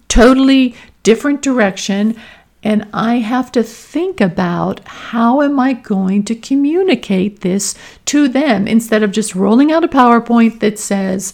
totally 0.07 0.73
different 1.03 1.41
direction 1.41 2.15
and 2.63 2.87
I 2.93 3.15
have 3.15 3.51
to 3.53 3.63
think 3.63 4.21
about 4.21 4.79
how 4.87 5.41
am 5.41 5.59
I 5.59 5.73
going 5.73 6.23
to 6.25 6.35
communicate 6.35 7.41
this 7.41 7.75
to 8.05 8.27
them 8.27 8.67
instead 8.67 9.03
of 9.03 9.11
just 9.11 9.35
rolling 9.35 9.71
out 9.71 9.83
a 9.83 9.89
PowerPoint 9.89 10.61
that 10.61 10.79
says, 10.79 11.33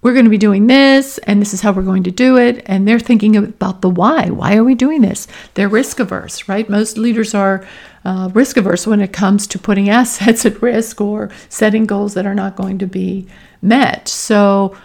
we're 0.00 0.14
going 0.14 0.24
to 0.24 0.30
be 0.30 0.38
doing 0.38 0.66
this 0.66 1.18
and 1.18 1.40
this 1.40 1.54
is 1.54 1.60
how 1.60 1.70
we're 1.72 1.82
going 1.82 2.02
to 2.02 2.10
do 2.10 2.36
it. 2.36 2.62
And 2.66 2.88
they're 2.88 2.98
thinking 2.98 3.36
about 3.36 3.82
the 3.82 3.90
why. 3.90 4.30
Why 4.30 4.56
are 4.56 4.64
we 4.64 4.74
doing 4.74 5.00
this? 5.00 5.28
They're 5.54 5.68
risk 5.68 6.00
averse, 6.00 6.48
right? 6.48 6.68
Most 6.68 6.98
leaders 6.98 7.34
are 7.34 7.64
uh, 8.04 8.30
risk 8.34 8.56
averse 8.56 8.84
when 8.84 9.00
it 9.00 9.12
comes 9.12 9.46
to 9.46 9.58
putting 9.60 9.88
assets 9.90 10.44
at 10.44 10.60
risk 10.60 11.00
or 11.00 11.30
setting 11.48 11.86
goals 11.86 12.14
that 12.14 12.26
are 12.26 12.34
not 12.34 12.56
going 12.56 12.78
to 12.78 12.86
be 12.86 13.28
met. 13.60 14.08
So, 14.08 14.76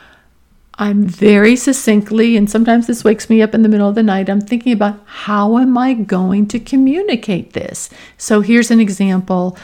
I'm 0.80 1.06
very 1.06 1.56
succinctly, 1.56 2.38
and 2.38 2.50
sometimes 2.50 2.86
this 2.86 3.04
wakes 3.04 3.30
me 3.30 3.42
up 3.42 3.56
in 3.56 3.64
the 3.64 3.70
middle 3.70 3.90
of 3.90 3.96
the 3.96 4.04
night. 4.04 4.30
I'm 4.30 4.42
thinking 4.42 4.74
about 4.74 5.00
how 5.06 5.58
am 5.58 5.76
I 5.76 5.96
going 5.96 6.48
to 6.50 6.60
communicate 6.60 7.54
this? 7.54 7.90
So 8.18 8.42
here's 8.42 8.70
an 8.70 8.80
example. 8.80 9.58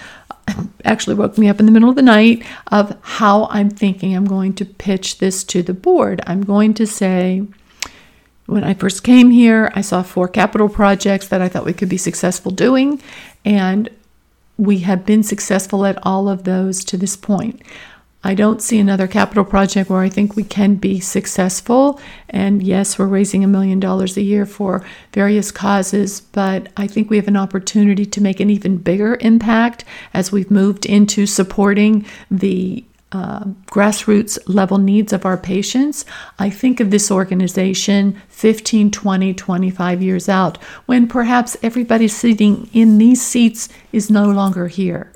Actually, 0.84 1.16
woke 1.16 1.38
me 1.38 1.50
up 1.50 1.60
in 1.60 1.68
the 1.68 1.72
middle 1.72 1.90
of 1.90 1.96
the 1.96 2.02
night 2.02 2.44
of 2.72 2.98
how 3.02 3.46
I'm 3.52 3.70
thinking 3.70 4.16
I'm 4.16 4.26
going 4.26 4.54
to 4.56 4.66
pitch 4.66 5.20
this 5.20 5.44
to 5.46 5.62
the 5.62 5.74
board. 5.74 6.20
I'm 6.26 6.42
going 6.42 6.74
to 6.76 6.88
say, 6.88 7.46
when 8.48 8.64
I 8.64 8.74
first 8.74 9.04
came 9.04 9.30
here, 9.30 9.72
I 9.76 9.82
saw 9.82 10.02
four 10.02 10.28
capital 10.28 10.68
projects 10.68 11.28
that 11.28 11.42
I 11.42 11.48
thought 11.48 11.66
we 11.66 11.74
could 11.74 11.90
be 11.90 11.98
successful 11.98 12.52
doing, 12.52 13.02
and 13.46 13.88
we 14.58 14.80
have 14.80 15.06
been 15.06 15.22
successful 15.22 15.86
at 15.86 16.00
all 16.04 16.28
of 16.28 16.44
those 16.44 16.84
to 16.86 16.98
this 16.98 17.16
point. 17.16 17.62
I 18.24 18.34
don't 18.36 18.62
see 18.62 18.80
another 18.80 19.08
capital 19.08 19.44
project 19.44 19.90
where 19.90 20.02
I 20.02 20.10
think 20.10 20.36
we 20.36 20.44
can 20.44 20.76
be 20.76 21.00
successful. 21.00 22.00
And 22.30 22.64
yes, 22.64 22.98
we're 22.98 23.08
raising 23.08 23.44
a 23.44 23.48
million 23.48 23.80
dollars 23.80 24.16
a 24.16 24.22
year 24.22 24.46
for 24.46 24.86
various 25.12 25.52
causes, 25.52 26.22
but 26.22 26.70
I 26.78 26.88
think 26.88 27.10
we 27.10 27.18
have 27.18 27.28
an 27.28 27.38
opportunity 27.38 28.06
to 28.06 28.22
make 28.22 28.40
an 28.40 28.50
even 28.50 28.78
bigger 28.78 29.18
impact 29.20 29.84
as 30.14 30.32
we've 30.32 30.50
moved 30.50 30.86
into 30.86 31.26
supporting 31.26 32.06
the 32.32 32.86
uh, 33.12 33.44
grassroots 33.68 34.40
level 34.48 34.80
needs 34.80 35.14
of 35.14 35.26
our 35.26 35.38
patients. 35.38 36.04
I 36.40 36.50
think 36.50 36.80
of 36.80 36.90
this 36.90 37.12
organization 37.12 38.20
15, 38.30 38.90
20, 38.90 39.34
25 39.36 40.02
years 40.02 40.28
out 40.28 40.58
when 40.88 41.08
perhaps 41.08 41.56
everybody 41.62 42.08
sitting 42.08 42.70
in 42.74 42.98
these 42.98 43.22
seats 43.22 43.70
is 43.92 44.10
no 44.10 44.32
longer 44.32 44.68
here 44.68 45.12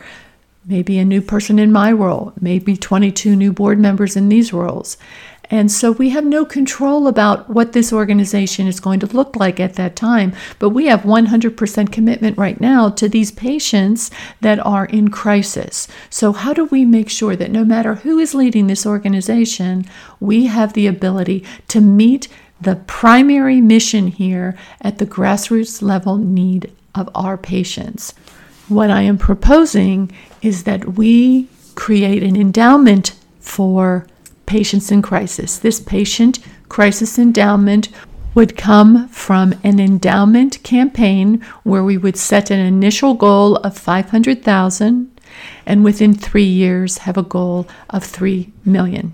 maybe 0.68 1.00
a 1.00 1.06
new 1.06 1.22
person 1.22 1.58
in 1.58 1.72
my 1.72 1.92
role, 1.92 2.34
maybe 2.42 2.76
22 2.76 3.36
new 3.36 3.54
board 3.54 3.80
members 3.80 4.18
in 4.18 4.28
these 4.28 4.52
roles. 4.52 4.98
And 5.50 5.72
so 5.72 5.94
we 5.94 6.10
have 6.10 6.26
no 6.26 6.44
control 6.44 7.08
about 7.08 7.50
what 7.50 7.72
this 7.72 7.94
organization 7.94 8.68
is 8.68 8.82
going 8.82 9.00
to 9.00 9.08
look 9.08 9.38
like 9.38 9.62
at 9.62 9.76
that 9.76 9.96
time. 9.96 10.34
But 10.60 10.72
we 10.72 10.88
have 10.88 11.04
100% 11.04 11.92
commitment 11.92 12.38
right 12.38 12.60
now 12.60 12.90
to 12.90 13.08
these 13.08 13.32
patients 13.32 14.12
that 14.42 14.60
are 14.66 14.88
in 14.88 15.10
crisis. 15.10 15.88
So, 16.10 16.34
how 16.34 16.52
do 16.54 16.66
we 16.66 16.84
make 16.84 17.10
sure 17.10 17.38
that 17.38 17.52
no 17.52 17.64
matter 17.64 17.96
who 17.96 18.20
is 18.20 18.36
leading 18.36 18.68
this 18.68 18.86
organization, 18.86 19.86
we 20.20 20.48
have 20.48 20.74
the 20.74 20.88
ability 20.88 21.46
to 21.70 21.80
meet 21.80 22.28
the 22.60 22.76
primary 22.76 23.62
mission 23.62 24.08
here 24.08 24.58
at 24.82 24.98
the 24.98 25.06
grassroots 25.06 25.82
level 25.82 26.18
need 26.18 26.74
of 26.94 27.10
our 27.16 27.38
patients? 27.38 28.14
What 28.68 28.92
I 28.92 29.04
am 29.04 29.18
proposing 29.18 30.12
is 30.42 30.64
that 30.64 30.96
we 30.96 31.48
create 31.76 32.24
an 32.24 32.36
endowment 32.36 33.14
for 33.40 34.08
patients 34.46 34.92
in 34.92 35.02
crisis. 35.02 35.58
This 35.58 35.80
patient 35.80 36.40
crisis 36.70 37.18
endowment 37.20 37.90
would 38.34 38.58
come 38.58 39.08
from 39.08 39.54
an 39.64 39.80
endowment 39.80 40.62
campaign 40.64 41.42
where 41.64 41.84
we 41.84 41.98
would 41.98 42.18
set 42.18 42.52
an 42.52 42.60
initial 42.60 43.14
goal 43.14 43.56
of 43.58 43.78
500,000 43.78 45.22
and 45.66 45.84
within 45.84 46.14
3 46.14 46.44
years 46.44 47.00
have 47.00 47.18
a 47.18 47.24
goal 47.24 47.68
of 47.90 48.04
3 48.04 48.52
million. 48.64 49.14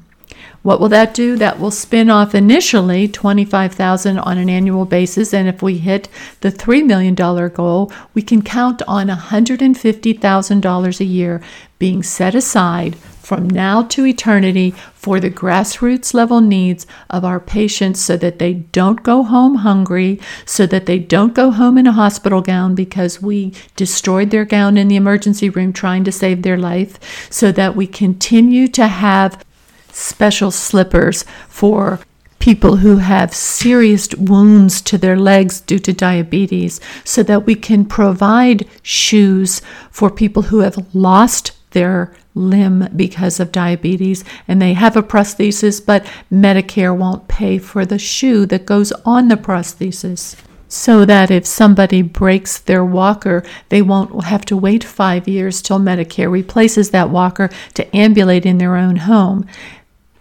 What 0.61 0.79
will 0.79 0.89
that 0.89 1.13
do? 1.13 1.35
That 1.35 1.59
will 1.59 1.71
spin 1.71 2.09
off 2.09 2.33
initially 2.33 3.07
25,000 3.07 4.17
on 4.17 4.37
an 4.37 4.49
annual 4.49 4.85
basis 4.85 5.33
and 5.33 5.47
if 5.47 5.61
we 5.61 5.77
hit 5.77 6.07
the 6.41 6.51
3 6.51 6.83
million 6.83 7.15
dollar 7.15 7.49
goal, 7.49 7.91
we 8.13 8.21
can 8.21 8.41
count 8.41 8.81
on 8.87 9.07
$150,000 9.07 10.99
a 10.99 11.05
year 11.05 11.41
being 11.79 12.01
set 12.01 12.33
aside 12.33 12.95
from 13.23 13.49
now 13.49 13.81
to 13.81 14.05
eternity 14.05 14.71
for 14.93 15.19
the 15.19 15.29
grassroots 15.29 16.13
level 16.13 16.41
needs 16.41 16.85
of 17.09 17.23
our 17.23 17.39
patients 17.39 18.01
so 18.01 18.17
that 18.17 18.39
they 18.39 18.53
don't 18.53 19.01
go 19.03 19.23
home 19.23 19.55
hungry, 19.55 20.19
so 20.45 20.65
that 20.65 20.85
they 20.85 20.99
don't 20.99 21.33
go 21.33 21.49
home 21.51 21.77
in 21.77 21.87
a 21.87 21.93
hospital 21.93 22.41
gown 22.41 22.75
because 22.75 23.21
we 23.21 23.53
destroyed 23.75 24.29
their 24.29 24.45
gown 24.45 24.77
in 24.77 24.89
the 24.89 24.97
emergency 24.97 25.49
room 25.49 25.71
trying 25.71 26.03
to 26.03 26.11
save 26.11 26.41
their 26.41 26.57
life, 26.57 26.99
so 27.31 27.51
that 27.51 27.75
we 27.75 27.87
continue 27.87 28.67
to 28.67 28.87
have 28.87 29.43
special 29.93 30.51
slippers 30.51 31.23
for 31.47 31.99
people 32.39 32.75
who 32.75 32.97
have 32.97 33.33
serious 33.33 34.13
wounds 34.15 34.81
to 34.81 34.97
their 34.97 35.17
legs 35.17 35.61
due 35.61 35.79
to 35.79 35.93
diabetes 35.93 36.81
so 37.05 37.23
that 37.23 37.45
we 37.45 37.55
can 37.55 37.85
provide 37.85 38.67
shoes 38.81 39.61
for 39.89 40.09
people 40.09 40.43
who 40.43 40.59
have 40.59 40.93
lost 40.93 41.53
their 41.71 42.13
limb 42.35 42.89
because 42.95 43.39
of 43.39 43.51
diabetes 43.51 44.25
and 44.47 44.61
they 44.61 44.73
have 44.73 44.97
a 44.97 45.01
prosthesis, 45.03 45.83
but 45.85 46.05
Medicare 46.31 46.95
won't 46.95 47.29
pay 47.29 47.57
for 47.57 47.85
the 47.85 47.97
shoe 47.97 48.45
that 48.45 48.65
goes 48.65 48.91
on 49.05 49.27
the 49.27 49.37
prosthesis. 49.37 50.35
So 50.67 51.05
that 51.05 51.29
if 51.29 51.45
somebody 51.45 52.01
breaks 52.01 52.57
their 52.57 52.83
walker, 52.83 53.43
they 53.69 53.83
won't 53.83 54.23
have 54.23 54.43
to 54.45 54.57
wait 54.57 54.83
five 54.83 55.27
years 55.27 55.61
till 55.61 55.79
Medicare 55.79 56.31
replaces 56.31 56.89
that 56.89 57.11
walker 57.11 57.49
to 57.75 57.95
ambulate 57.95 58.45
in 58.45 58.57
their 58.57 58.75
own 58.75 58.95
home. 58.95 59.45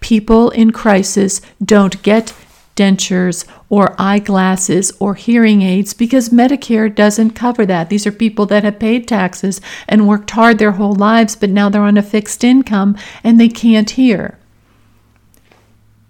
People 0.03 0.51
in 0.51 0.71
crisis 0.73 1.41
don't 1.65 2.03
get 2.03 2.35
dentures 2.77 3.47
or 3.69 3.95
eyeglasses 3.99 4.93
or 4.99 5.15
hearing 5.15 5.63
aids 5.63 5.95
because 5.95 6.29
Medicare 6.29 6.95
doesn't 6.95 7.31
cover 7.31 7.65
that. 7.67 7.89
These 7.89 8.07
are 8.07 8.13
people 8.13 8.45
that 8.47 8.65
have 8.65 8.79
paid 8.79 9.09
taxes 9.09 9.61
and 9.89 10.09
worked 10.09 10.31
hard 10.31 10.59
their 10.59 10.73
whole 10.73 10.95
lives, 10.95 11.37
but 11.37 11.51
now 11.51 11.69
they're 11.69 11.83
on 11.83 11.97
a 11.97 12.03
fixed 12.03 12.45
income 12.45 12.97
and 13.23 13.41
they 13.41 13.49
can't 13.49 13.91
hear. 13.91 14.39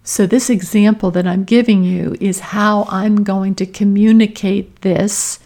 So, 0.05 0.27
this 0.27 0.51
example 0.51 1.13
that 1.13 1.29
I'm 1.29 1.45
giving 1.45 1.85
you 1.85 2.17
is 2.21 2.41
how 2.41 2.87
I'm 2.89 3.23
going 3.23 3.55
to 3.57 3.67
communicate 3.67 4.81
this 4.81 5.39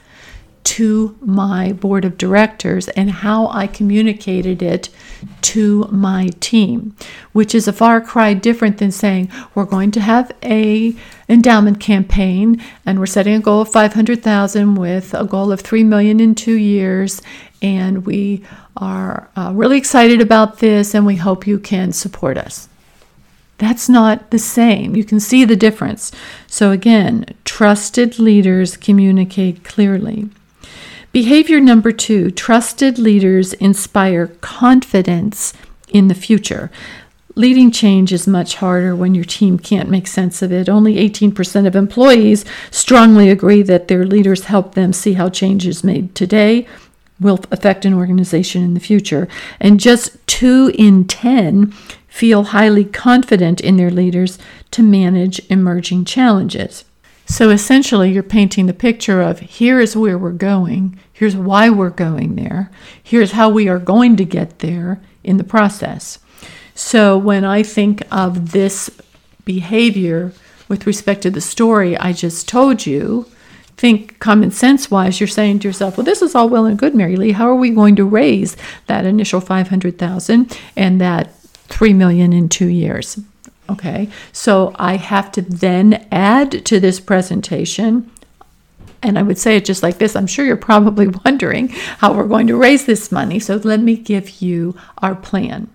to 0.67 1.17
my 1.21 1.73
board 1.73 2.05
of 2.05 2.19
directors 2.19 2.89
and 2.89 3.09
how 3.09 3.47
I 3.49 3.69
communicated 3.69 4.63
it 4.63 4.89
to 5.43 5.89
my 5.93 6.31
team, 6.41 6.97
which 7.33 7.55
is 7.55 7.69
a 7.69 7.73
far 7.73 8.01
cry 8.01 8.35
different 8.35 8.79
than 8.79 8.91
saying 8.91 9.31
we're 9.55 9.65
going 9.65 9.93
to 9.93 10.01
have 10.01 10.33
a 10.43 10.95
endowment 11.29 11.79
campaign 11.79 12.61
and 12.85 12.99
we're 12.99 13.07
setting 13.07 13.35
a 13.35 13.41
goal 13.41 13.61
of 13.61 13.71
500,000 13.71 14.75
with 14.75 15.15
a 15.15 15.25
goal 15.25 15.53
of 15.53 15.61
3 15.61 15.85
million 15.85 16.19
in 16.19 16.35
2 16.35 16.55
years 16.55 17.23
and 17.63 18.05
we 18.05 18.43
are 18.77 19.31
uh, 19.37 19.53
really 19.55 19.79
excited 19.79 20.21
about 20.21 20.59
this 20.59 20.95
and 20.97 21.07
we 21.07 21.17
hope 21.17 21.47
you 21.47 21.61
can 21.61 21.93
support 21.93 22.37
us. 22.37 22.69
That's 23.59 23.89
not 23.89 24.31
the 24.31 24.39
same. 24.39 24.97
You 24.97 25.05
can 25.05 25.21
see 25.21 25.45
the 25.45 25.57
difference. 25.57 26.13
So, 26.47 26.73
again, 26.73 27.25
trusted 27.45 28.19
leaders 28.19 28.77
communicate 28.77 29.65
clearly. 29.65 30.29
Behavior 31.17 31.61
number 31.61 31.93
two 31.93 32.31
trusted 32.31 32.99
leaders 32.99 33.55
inspire 33.55 34.27
confidence 34.43 35.55
in 35.89 36.09
the 36.09 36.15
future. 36.15 36.71
Leading 37.35 37.71
change 37.71 38.13
is 38.13 38.27
much 38.27 38.57
harder 38.57 38.95
when 38.95 39.15
your 39.15 39.25
team 39.25 39.59
can't 39.59 39.89
make 39.89 40.07
sense 40.07 40.43
of 40.43 40.53
it. 40.53 40.69
Only 40.69 40.97
18% 40.97 41.67
of 41.67 41.75
employees 41.75 42.45
strongly 42.71 43.31
agree 43.31 43.63
that 43.63 43.89
their 43.89 44.05
leaders 44.05 44.45
help 44.45 44.75
them 44.75 44.93
see 44.93 45.15
how 45.15 45.31
changes 45.31 45.83
made 45.83 46.15
today 46.15 46.67
will 47.19 47.41
affect 47.51 47.87
an 47.87 47.95
organization 47.95 48.63
in 48.63 48.75
the 48.75 48.79
future. 48.79 49.27
And 49.59 49.81
just 49.81 50.19
2 50.27 50.73
in 50.75 51.07
10 51.07 51.71
feel 52.09 52.45
highly 52.45 52.85
confident 52.85 53.63
in 53.63 53.79
their 53.79 53.91
leaders 53.91 54.39
to 54.73 54.83
manage 54.83 55.41
emerging 55.49 56.05
challenges. 56.05 56.85
So 57.27 57.51
essentially, 57.51 58.13
you're 58.13 58.23
painting 58.23 58.67
the 58.67 58.73
picture 58.73 59.21
of 59.21 59.41
here 59.41 59.81
is 59.81 59.97
where 59.97 60.17
we're 60.17 60.31
going, 60.31 60.99
here's 61.13 61.37
why 61.37 61.69
we're 61.71 61.91
going 61.91 62.37
there, 62.37 62.71
here's 63.03 63.33
how 63.33 63.49
we 63.49 63.69
are 63.69 63.81
going 63.81 64.17
to 64.17 64.25
get 64.25 64.61
there 64.61 65.01
in 65.25 65.37
the 65.37 65.45
process. 65.45 66.21
So 66.75 67.19
when 67.19 67.45
I 67.45 67.65
think 67.65 68.03
of 68.13 68.53
this 68.53 68.91
behavior 69.45 70.33
with 70.69 70.87
respect 70.87 71.23
to 71.23 71.31
the 71.31 71.41
story 71.41 71.97
I 71.97 72.13
just 72.13 72.49
told 72.49 72.87
you, 72.87 73.27
think 73.77 74.19
common 74.21 74.51
sense 74.53 74.91
wise, 74.91 75.21
you're 75.21 75.27
saying 75.27 75.59
to 75.61 75.69
yourself, 75.69 75.97
well, 75.97 76.05
this 76.05 76.23
is 76.23 76.35
all 76.35 76.49
well 76.49 76.65
and 76.65 76.79
good, 76.79 76.95
Mary 76.95 77.17
Lee. 77.17 77.33
How 77.33 77.49
are 77.49 77.55
we 77.55 77.71
going 77.71 77.97
to 77.97 78.05
raise 78.05 78.57
that 78.87 79.05
initial 79.05 79.41
500,000 79.41 80.59
and 80.77 81.01
that 81.01 81.35
3 81.41 81.93
million 81.93 82.33
in 82.33 82.49
two 82.49 82.69
years? 82.69 83.19
Okay, 83.69 84.09
so 84.33 84.75
I 84.79 84.97
have 84.97 85.33
to 85.33 85.43
then 85.43 86.07
add 86.13 86.65
to 86.67 86.79
this 86.79 87.01
presentation, 87.01 88.11
and 89.03 89.19
I 89.19 89.23
would 89.23 89.39
say 89.39 89.57
it 89.57 89.65
just 89.65 89.83
like 89.83 89.99
this. 89.99 90.15
I'm 90.15 90.27
sure 90.27 90.45
you're 90.45 90.57
probably 90.57 91.09
wondering 91.25 91.69
how 91.69 92.15
we're 92.15 92.29
going 92.29 92.47
to 92.47 92.57
raise 92.57 92.87
this 92.87 93.11
money. 93.11 93.39
So 93.41 93.57
let 93.57 93.81
me 93.81 93.97
give 93.97 94.41
you 94.41 94.77
our 94.99 95.15
plan. 95.15 95.69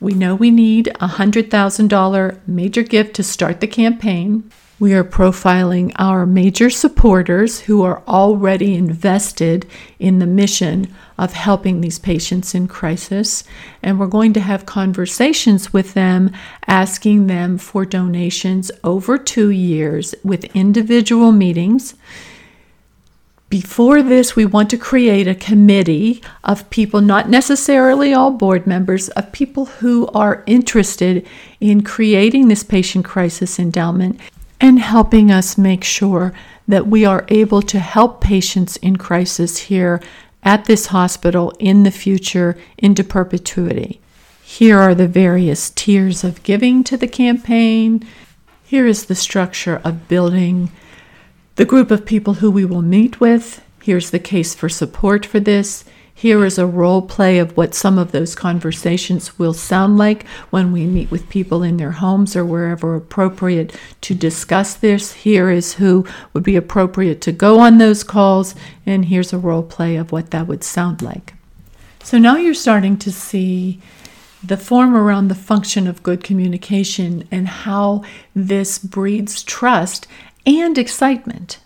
We 0.00 0.12
know 0.12 0.34
we 0.34 0.50
need 0.50 0.88
a 0.88 1.08
$100,000 1.08 2.40
major 2.46 2.82
gift 2.82 3.16
to 3.16 3.22
start 3.22 3.60
the 3.60 3.66
campaign. 3.66 4.50
We 4.78 4.92
are 4.92 5.04
profiling 5.04 5.92
our 5.96 6.26
major 6.26 6.68
supporters 6.68 7.60
who 7.60 7.82
are 7.82 8.02
already 8.06 8.74
invested 8.74 9.66
in 9.98 10.18
the 10.18 10.26
mission 10.26 10.94
of 11.18 11.32
helping 11.32 11.80
these 11.80 11.98
patients 11.98 12.54
in 12.54 12.68
crisis. 12.68 13.44
And 13.82 13.98
we're 13.98 14.06
going 14.06 14.32
to 14.34 14.40
have 14.40 14.66
conversations 14.66 15.72
with 15.72 15.94
them, 15.94 16.30
asking 16.66 17.26
them 17.26 17.58
for 17.58 17.84
donations 17.84 18.70
over 18.84 19.18
two 19.18 19.50
years 19.50 20.14
with 20.22 20.44
individual 20.56 21.32
meetings. 21.32 21.94
Before 23.48 24.02
this, 24.02 24.34
we 24.34 24.44
want 24.44 24.70
to 24.70 24.76
create 24.76 25.28
a 25.28 25.34
committee 25.34 26.20
of 26.42 26.68
people, 26.68 27.00
not 27.00 27.30
necessarily 27.30 28.12
all 28.12 28.32
board 28.32 28.66
members, 28.66 29.08
of 29.10 29.30
people 29.30 29.66
who 29.66 30.08
are 30.08 30.42
interested 30.46 31.26
in 31.60 31.82
creating 31.84 32.48
this 32.48 32.64
patient 32.64 33.04
crisis 33.04 33.60
endowment 33.60 34.18
and 34.60 34.80
helping 34.80 35.30
us 35.30 35.56
make 35.56 35.84
sure 35.84 36.32
that 36.66 36.88
we 36.88 37.04
are 37.04 37.24
able 37.28 37.62
to 37.62 37.78
help 37.78 38.20
patients 38.20 38.76
in 38.78 38.96
crisis 38.96 39.58
here 39.58 40.00
at 40.46 40.66
this 40.66 40.86
hospital 40.86 41.52
in 41.58 41.82
the 41.82 41.90
future 41.90 42.56
into 42.78 43.02
perpetuity. 43.02 44.00
Here 44.44 44.78
are 44.78 44.94
the 44.94 45.08
various 45.08 45.70
tiers 45.70 46.22
of 46.22 46.42
giving 46.44 46.84
to 46.84 46.96
the 46.96 47.08
campaign. 47.08 48.06
Here 48.64 48.86
is 48.86 49.06
the 49.06 49.16
structure 49.16 49.80
of 49.82 50.06
building 50.06 50.70
the 51.56 51.64
group 51.64 51.90
of 51.90 52.06
people 52.06 52.34
who 52.34 52.50
we 52.50 52.64
will 52.64 52.80
meet 52.80 53.18
with. 53.18 53.60
Here's 53.82 54.10
the 54.10 54.20
case 54.20 54.54
for 54.54 54.68
support 54.68 55.26
for 55.26 55.40
this. 55.40 55.84
Here 56.18 56.46
is 56.46 56.56
a 56.56 56.66
role 56.66 57.02
play 57.02 57.38
of 57.38 57.54
what 57.58 57.74
some 57.74 57.98
of 57.98 58.12
those 58.12 58.34
conversations 58.34 59.38
will 59.38 59.52
sound 59.52 59.98
like 59.98 60.26
when 60.48 60.72
we 60.72 60.86
meet 60.86 61.10
with 61.10 61.28
people 61.28 61.62
in 61.62 61.76
their 61.76 61.90
homes 61.90 62.34
or 62.34 62.42
wherever 62.42 62.94
appropriate 62.94 63.78
to 64.00 64.14
discuss 64.14 64.72
this. 64.72 65.12
Here 65.12 65.50
is 65.50 65.74
who 65.74 66.06
would 66.32 66.42
be 66.42 66.56
appropriate 66.56 67.20
to 67.20 67.32
go 67.32 67.58
on 67.58 67.76
those 67.76 68.02
calls, 68.02 68.54
and 68.86 69.04
here's 69.04 69.34
a 69.34 69.38
role 69.38 69.62
play 69.62 69.96
of 69.96 70.10
what 70.10 70.30
that 70.30 70.46
would 70.46 70.64
sound 70.64 71.02
like. 71.02 71.34
So 72.02 72.16
now 72.16 72.36
you're 72.36 72.54
starting 72.54 72.96
to 72.96 73.12
see 73.12 73.82
the 74.42 74.56
form 74.56 74.96
around 74.96 75.28
the 75.28 75.34
function 75.34 75.86
of 75.86 76.02
good 76.02 76.24
communication 76.24 77.28
and 77.30 77.46
how 77.46 78.04
this 78.34 78.78
breeds 78.78 79.42
trust 79.42 80.06
and 80.46 80.78
excitement. 80.78 81.58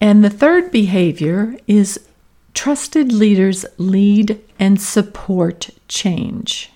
And 0.00 0.22
the 0.22 0.30
third 0.30 0.70
behavior 0.70 1.56
is 1.66 1.98
Trusted 2.58 3.12
leaders 3.12 3.64
lead 3.76 4.40
and 4.58 4.80
support 4.80 5.70
change. 5.86 6.72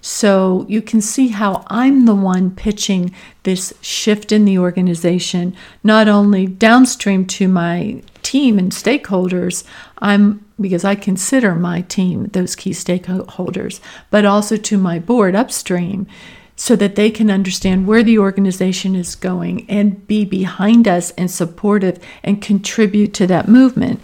So 0.00 0.64
you 0.68 0.80
can 0.80 1.00
see 1.00 1.26
how 1.26 1.64
I'm 1.66 2.04
the 2.04 2.14
one 2.14 2.52
pitching 2.52 3.12
this 3.42 3.74
shift 3.80 4.30
in 4.30 4.44
the 4.44 4.60
organization, 4.60 5.56
not 5.82 6.06
only 6.06 6.46
downstream 6.46 7.26
to 7.26 7.48
my 7.48 8.00
team 8.22 8.60
and 8.60 8.70
stakeholders, 8.70 9.64
I'm 9.98 10.46
because 10.60 10.84
I 10.84 10.94
consider 10.94 11.56
my 11.56 11.80
team 11.80 12.26
those 12.26 12.54
key 12.54 12.70
stakeholders, 12.70 13.80
but 14.10 14.24
also 14.24 14.56
to 14.56 14.78
my 14.78 15.00
board 15.00 15.34
upstream 15.34 16.06
so 16.54 16.76
that 16.76 16.94
they 16.94 17.10
can 17.10 17.28
understand 17.28 17.88
where 17.88 18.04
the 18.04 18.20
organization 18.20 18.94
is 18.94 19.16
going 19.16 19.68
and 19.68 20.06
be 20.06 20.24
behind 20.24 20.86
us 20.86 21.10
and 21.18 21.28
supportive 21.28 21.98
and 22.22 22.40
contribute 22.40 23.12
to 23.14 23.26
that 23.26 23.48
movement. 23.48 24.00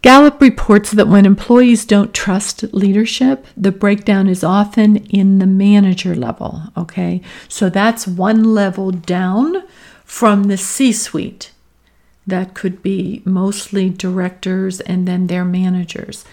Gallup 0.00 0.40
reports 0.40 0.92
that 0.92 1.08
when 1.08 1.26
employees 1.26 1.84
don't 1.84 2.14
trust 2.14 2.62
leadership, 2.72 3.46
the 3.56 3.72
breakdown 3.72 4.28
is 4.28 4.44
often 4.44 4.98
in 5.06 5.38
the 5.38 5.46
manager 5.46 6.14
level. 6.14 6.62
Okay, 6.76 7.20
so 7.48 7.68
that's 7.68 8.06
one 8.06 8.44
level 8.54 8.92
down 8.92 9.64
from 10.04 10.44
the 10.44 10.56
C 10.56 10.92
suite. 10.92 11.50
That 12.26 12.54
could 12.54 12.82
be 12.82 13.22
mostly 13.24 13.90
directors 13.90 14.80
and 14.80 15.08
then 15.08 15.26
their 15.26 15.44
managers. 15.44 16.24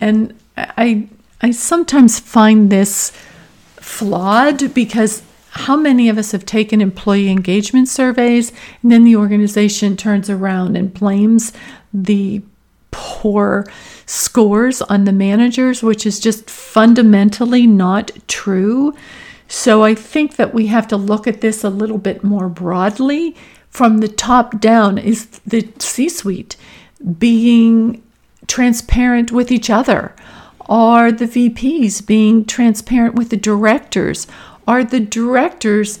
And 0.00 0.34
I, 0.56 1.08
I 1.40 1.52
sometimes 1.52 2.20
find 2.20 2.70
this 2.70 3.10
flawed 3.76 4.74
because 4.74 5.22
how 5.50 5.76
many 5.76 6.08
of 6.08 6.18
us 6.18 6.32
have 6.32 6.44
taken 6.44 6.80
employee 6.80 7.30
engagement 7.30 7.88
surveys 7.88 8.52
and 8.82 8.92
then 8.92 9.04
the 9.04 9.16
organization 9.16 9.96
turns 9.96 10.28
around 10.28 10.76
and 10.76 10.92
blames 10.92 11.52
the 11.92 12.42
poor 12.98 13.64
scores 14.06 14.82
on 14.82 15.04
the 15.04 15.12
managers, 15.12 15.84
which 15.84 16.04
is 16.04 16.18
just 16.18 16.50
fundamentally 16.50 17.64
not 17.64 18.10
true. 18.26 18.92
So 19.46 19.84
I 19.84 19.94
think 19.94 20.34
that 20.34 20.52
we 20.52 20.66
have 20.66 20.88
to 20.88 20.96
look 20.96 21.28
at 21.28 21.40
this 21.40 21.62
a 21.62 21.70
little 21.70 21.98
bit 21.98 22.24
more 22.24 22.48
broadly. 22.48 23.36
From 23.70 23.98
the 23.98 24.08
top 24.08 24.58
down, 24.60 24.98
is 24.98 25.26
the 25.46 25.68
C 25.78 26.08
suite 26.08 26.56
being 27.18 28.02
transparent 28.48 29.30
with 29.30 29.52
each 29.52 29.70
other 29.70 30.12
Are 30.68 31.12
the 31.12 31.26
VPs 31.26 32.04
being 32.04 32.44
transparent 32.44 33.14
with 33.14 33.30
the 33.30 33.36
directors? 33.36 34.26
Are 34.66 34.82
the 34.82 35.00
directors 35.00 36.00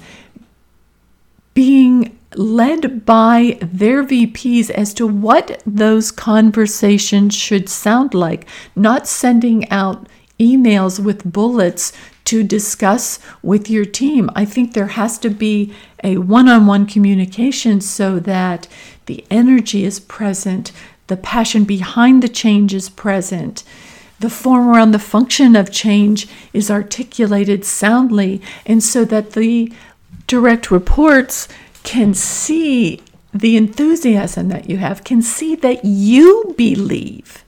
being 1.54 2.17
led 2.34 3.06
by 3.06 3.58
their 3.60 4.04
VPs 4.04 4.70
as 4.70 4.92
to 4.94 5.06
what 5.06 5.62
those 5.66 6.10
conversations 6.10 7.34
should 7.34 7.68
sound 7.68 8.14
like, 8.14 8.46
not 8.76 9.06
sending 9.06 9.68
out 9.70 10.06
emails 10.38 11.02
with 11.02 11.30
bullets 11.30 11.92
to 12.24 12.42
discuss 12.42 13.18
with 13.42 13.70
your 13.70 13.84
team. 13.84 14.30
I 14.34 14.44
think 14.44 14.72
there 14.72 14.88
has 14.88 15.18
to 15.20 15.30
be 15.30 15.72
a 16.04 16.18
one 16.18 16.48
on 16.48 16.66
one 16.66 16.86
communication 16.86 17.80
so 17.80 18.18
that 18.20 18.68
the 19.06 19.24
energy 19.30 19.84
is 19.84 19.98
present, 19.98 20.70
the 21.06 21.16
passion 21.16 21.64
behind 21.64 22.22
the 22.22 22.28
change 22.28 22.74
is 22.74 22.90
present. 22.90 23.64
The 24.20 24.28
form 24.28 24.68
around 24.68 24.90
the 24.90 24.98
function 24.98 25.56
of 25.56 25.72
change 25.72 26.28
is 26.52 26.70
articulated 26.70 27.64
soundly, 27.64 28.42
and 28.66 28.82
so 28.82 29.04
that 29.06 29.32
the 29.32 29.72
direct 30.26 30.70
reports 30.70 31.48
can 31.88 32.12
see 32.12 33.00
the 33.32 33.56
enthusiasm 33.56 34.50
that 34.50 34.68
you 34.68 34.76
have, 34.76 35.04
can 35.04 35.22
see 35.22 35.54
that 35.54 35.86
you 35.86 36.54
believe 36.58 37.42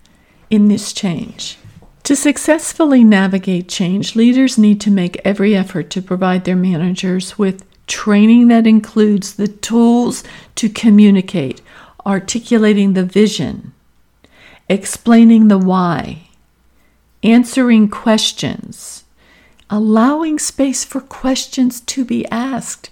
in 0.49 0.69
this 0.69 0.95
change. 0.95 1.59
To 2.05 2.17
successfully 2.17 3.05
navigate 3.05 3.69
change, 3.69 4.17
leaders 4.17 4.57
need 4.57 4.81
to 4.81 4.91
make 4.91 5.21
every 5.27 5.55
effort 5.55 5.91
to 5.91 6.01
provide 6.01 6.47
their 6.47 6.57
managers 6.57 7.39
with 7.39 7.67
training 7.87 8.49
that 8.49 8.67
includes 8.67 9.35
the 9.35 9.47
tools 9.47 10.25
to 10.55 10.71
communicate, 10.71 11.61
articulating 12.07 12.95
the 12.95 13.05
vision, 13.05 13.75
explaining 14.71 15.49
the 15.49 15.59
why, 15.59 16.31
answering 17.23 17.91
questions, 17.91 19.05
allowing 19.69 20.39
space 20.39 20.83
for 20.83 21.03
questions 21.03 21.83
to 21.83 22.07
be 22.07 22.25
asked 22.31 22.89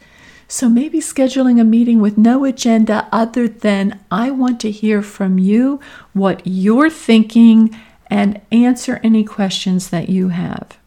so 0.50 0.70
maybe 0.70 0.98
scheduling 0.98 1.60
a 1.60 1.64
meeting 1.64 2.00
with 2.00 2.16
no 2.16 2.46
agenda 2.46 3.06
other 3.12 3.46
than 3.46 4.00
I 4.10 4.30
want 4.30 4.60
to 4.60 4.70
hear 4.70 5.02
from 5.02 5.38
you 5.38 5.78
what 6.14 6.40
you're 6.46 6.88
thinking 6.88 7.78
and 8.06 8.40
answer 8.50 8.98
any 9.04 9.24
questions 9.24 9.90
that 9.90 10.08
you 10.08 10.28
have. 10.28 10.78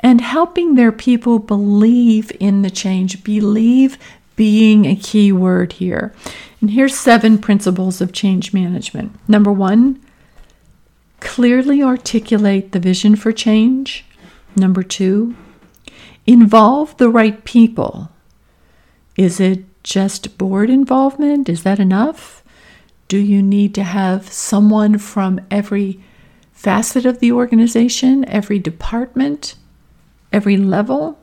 And 0.00 0.20
helping 0.20 0.74
their 0.74 0.90
people 0.90 1.38
believe 1.38 2.32
in 2.40 2.62
the 2.62 2.70
change, 2.70 3.22
believe 3.22 3.96
being 4.34 4.86
a 4.86 4.96
key 4.96 5.30
word 5.30 5.74
here. 5.74 6.12
And 6.60 6.70
here's 6.70 6.98
seven 6.98 7.38
principles 7.38 8.00
of 8.00 8.12
change 8.12 8.52
management. 8.52 9.12
Number 9.28 9.52
one, 9.52 10.00
clearly 11.20 11.80
articulate 11.80 12.72
the 12.72 12.80
vision 12.80 13.14
for 13.14 13.30
change. 13.30 14.04
Number 14.56 14.82
two, 14.82 15.36
involve 16.26 16.96
the 16.96 17.08
right 17.08 17.44
people 17.44 18.10
is 19.20 19.38
it 19.38 19.62
just 19.84 20.38
board 20.38 20.70
involvement? 20.70 21.46
Is 21.50 21.62
that 21.62 21.78
enough? 21.78 22.42
Do 23.06 23.18
you 23.18 23.42
need 23.42 23.74
to 23.74 23.82
have 23.82 24.32
someone 24.32 24.96
from 24.96 25.42
every 25.50 26.00
facet 26.54 27.04
of 27.04 27.20
the 27.20 27.30
organization, 27.30 28.24
every 28.24 28.58
department, 28.58 29.56
every 30.32 30.56
level? 30.56 31.18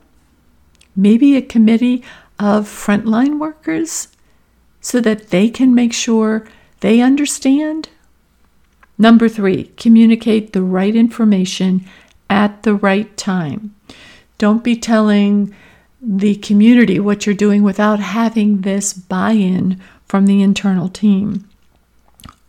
Maybe 0.96 1.36
a 1.36 1.42
committee 1.42 2.04
of 2.38 2.68
frontline 2.68 3.40
workers 3.40 4.10
so 4.80 5.02
that 5.02 5.30
they 5.32 5.50
can 5.50 5.74
make 5.74 5.92
sure 5.92 6.48
they 6.82 7.02
understand? 7.02 7.90
Number 9.00 9.28
three, 9.28 9.72
communicate 9.76 10.54
the 10.54 10.62
right 10.62 10.96
information 10.96 11.84
at 12.30 12.62
the 12.62 12.76
right 12.76 13.18
time. 13.18 13.74
Don't 14.38 14.64
be 14.64 14.76
telling 14.76 15.56
the 16.02 16.36
community 16.36 17.00
what 17.00 17.26
you're 17.26 17.36
doing 17.36 17.64
without 17.64 18.00
having 18.00 18.62
this 18.62 18.94
buy 18.94 19.32
in 19.32 19.82
from 20.06 20.26
the 20.26 20.42
internal 20.42 20.90
team. 20.90 21.48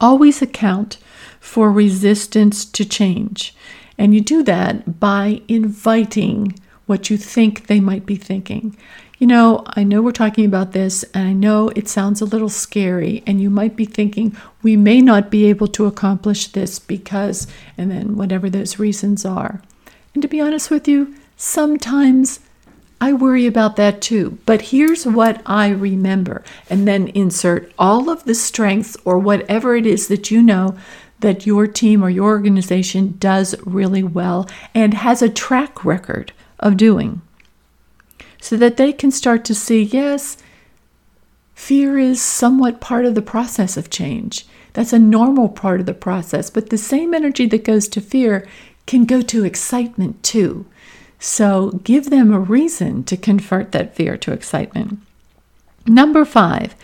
Always 0.01 0.43
account 0.43 0.99
for 1.41 1.73
resistance 1.73 2.65
to 2.65 2.85
change. 2.85 3.55
And 3.97 4.15
you 4.15 4.21
do 4.21 4.43
that 4.45 5.01
by 5.01 5.43
inviting 5.49 6.59
what 6.87 7.11
you 7.11 7.17
think 7.17 7.67
they 7.67 7.81
might 7.81 8.07
be 8.07 8.17
thinking. 8.17 8.77
You 9.19 9.27
know, 9.27 9.65
I 9.67 9.83
know 9.83 10.01
we're 10.01 10.13
talking 10.13 10.45
about 10.45 10.73
this, 10.73 11.05
and 11.13 11.27
I 11.27 11.33
know 11.33 11.71
it 11.71 11.89
sounds 11.89 12.21
a 12.21 12.25
little 12.25 12.49
scary, 12.49 13.25
and 13.27 13.41
you 13.41 13.51
might 13.51 13.75
be 13.75 13.85
thinking 13.85 14.37
we 14.63 14.77
may 14.77 15.01
not 15.01 15.29
be 15.29 15.47
able 15.47 15.67
to 15.69 15.87
accomplish 15.87 16.47
this 16.47 16.79
because, 16.79 17.49
and 17.77 17.91
then 17.91 18.17
whatever 18.17 18.49
those 18.49 18.79
reasons 18.79 19.25
are. 19.25 19.61
And 20.15 20.23
to 20.23 20.29
be 20.29 20.41
honest 20.41 20.71
with 20.71 20.87
you, 20.87 21.17
sometimes 21.37 22.39
I 23.01 23.13
worry 23.13 23.47
about 23.47 23.77
that 23.77 24.01
too. 24.01 24.39
But 24.45 24.63
here's 24.63 25.07
what 25.07 25.41
I 25.47 25.69
remember, 25.69 26.43
and 26.69 26.87
then 26.87 27.09
insert 27.09 27.73
all 27.79 28.11
of 28.11 28.25
the 28.25 28.35
strengths 28.35 28.97
or 29.05 29.19
whatever 29.19 29.77
it 29.77 29.87
is 29.87 30.09
that 30.09 30.31
you 30.31 30.43
know 30.43 30.77
that 31.21 31.47
your 31.47 31.67
team 31.67 32.03
or 32.03 32.11
your 32.11 32.27
organization 32.27 33.17
does 33.19 33.55
really 33.65 34.03
well 34.03 34.49
and 34.75 34.95
has 34.95 35.23
a 35.23 35.29
track 35.29 35.85
record 35.85 36.33
of 36.59 36.77
doing. 36.77 37.23
So 38.41 38.57
that 38.57 38.77
they 38.77 38.93
can 38.93 39.11
start 39.11 39.45
to 39.47 39.55
see 39.55 39.83
yes, 39.83 40.37
fear 41.55 41.99
is 41.99 42.23
somewhat 42.23 42.81
part 42.81 43.05
of 43.05 43.15
the 43.15 43.23
process 43.23 43.77
of 43.77 43.91
change. 43.91 44.47
That's 44.75 44.93
a 44.93 44.99
normal 44.99 45.49
part 45.49 45.81
of 45.81 45.87
the 45.87 45.95
process, 45.95 46.51
but 46.51 46.71
the 46.71 46.79
same 46.79 47.15
energy 47.15 47.47
that 47.47 47.65
goes 47.65 47.89
to 47.89 48.01
fear 48.01 48.47
can 48.87 49.05
go 49.05 49.21
to 49.23 49.45
excitement 49.45 50.23
too. 50.23 50.67
So 51.19 51.81
give 51.85 52.11
them 52.11 52.33
a 52.33 52.39
reason 52.39 53.05
to 53.05 53.17
convert 53.17 53.73
that 53.73 53.95
fear 53.95 54.17
to 54.19 54.33
excitement. 54.33 55.01
Number 55.87 56.25
five, 56.25 56.75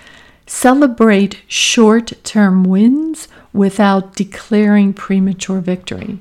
celebrate 0.46 1.42
short 1.46 2.12
term 2.24 2.64
wins 2.64 3.28
without 3.52 4.16
declaring 4.16 4.92
premature 4.92 5.60
victory. 5.60 6.18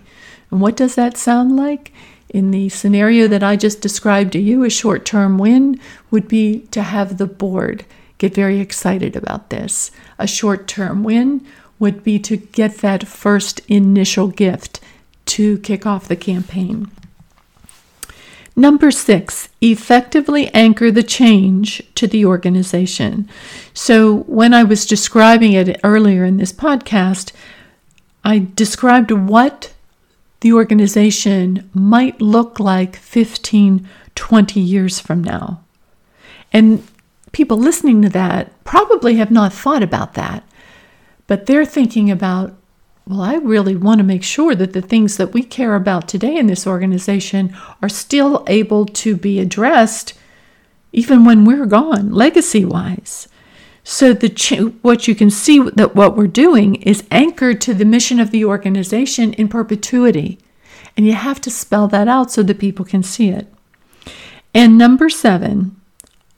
And 0.52 0.62
what 0.62 0.78
does 0.78 0.95
that 0.95 1.17
sound 1.17 1.56
like? 1.56 1.91
In 2.30 2.52
the 2.52 2.69
scenario 2.69 3.28
that 3.28 3.43
I 3.43 3.56
just 3.56 3.82
described 3.82 4.34
to 4.34 4.39
you, 4.39 4.63
a 4.63 4.69
short 4.69 5.06
term 5.06 5.38
win 5.38 5.80
would 6.12 6.28
be 6.28 6.60
to 6.71 6.82
have 6.82 7.17
the 7.17 7.28
board 7.28 7.86
get 8.23 8.34
very 8.34 8.60
excited 8.60 9.17
about 9.17 9.49
this. 9.49 9.91
A 10.17 10.26
short 10.26 10.65
term 10.65 11.04
win 11.04 11.45
would 11.78 12.06
be 12.06 12.19
to 12.19 12.38
get 12.38 12.78
that 12.78 13.06
first 13.06 13.60
initial 13.67 14.30
gift 14.30 14.80
to 15.26 15.58
kick 15.58 15.86
off 15.86 16.08
the 16.08 16.15
campaign. 16.15 16.89
Number 18.56 18.92
six, 18.92 19.50
effectively 19.62 20.48
anchor 20.54 20.92
the 20.92 21.02
change 21.02 21.82
to 21.96 22.06
the 22.08 22.26
organization. 22.26 23.28
So, 23.74 24.20
when 24.28 24.54
I 24.54 24.63
was 24.63 24.86
describing 24.86 25.54
it 25.54 25.80
earlier 25.84 26.24
in 26.24 26.38
this 26.38 26.54
podcast, 26.54 27.32
I 28.24 28.48
described 28.54 29.12
what 29.12 29.74
the 30.42 30.54
organization 30.54 31.70
might 31.74 32.22
look 32.22 32.60
like 32.60 32.96
15, 32.96 33.88
20 34.13 34.60
years 34.60 35.00
from 35.00 35.24
now. 35.24 35.63
And 36.52 36.86
people 37.32 37.58
listening 37.58 38.02
to 38.04 38.10
that 38.10 38.63
probably 38.63 39.16
have 39.16 39.32
not 39.32 39.52
thought 39.52 39.82
about 39.82 40.13
that, 40.13 40.44
but 41.26 41.48
they're 41.48 41.66
thinking 41.66 42.12
about 42.12 42.56
well, 43.06 43.22
I 43.22 43.36
really 43.36 43.76
want 43.76 44.00
to 44.00 44.04
make 44.04 44.24
sure 44.24 44.56
that 44.56 44.74
the 44.74 44.82
things 44.82 45.18
that 45.18 45.34
we 45.34 45.44
care 45.44 45.76
about 45.76 46.08
today 46.08 46.38
in 46.38 46.48
this 46.48 46.66
organization 46.66 47.56
are 47.82 47.89
still 47.89 48.46
able 48.48 48.86
to 48.86 49.16
be 49.16 49.39
addressed 49.39 50.13
even 50.94 51.26
when 51.26 51.44
we're 51.44 51.66
gone, 51.66 52.12
legacy 52.12 52.63
wise. 52.63 53.28
So 53.84 54.13
the 54.13 54.30
ch- 54.30 54.72
what 54.82 55.08
you 55.08 55.16
can 55.16 55.30
see 55.30 55.60
that 55.60 55.96
what 55.96 56.16
we're 56.16 56.28
doing 56.28 56.76
is 56.76 57.04
anchored 57.12 57.60
to 57.62 57.74
the 57.74 57.84
mission 57.84 58.20
of 58.20 58.32
the 58.32 58.46
organization 58.46 59.34
in 59.34 59.50
perpetuity. 59.50 60.39
And 60.96 61.06
you 61.06 61.13
have 61.13 61.42
to 61.42 61.52
spell 61.52 61.88
that 61.89 62.08
out 62.08 62.32
so 62.32 62.44
that 62.44 62.60
people 62.60 62.86
can 62.86 63.04
see 63.04 63.30
it. 63.30 63.52
And 64.54 64.78
number 64.78 65.10
7, 65.10 65.76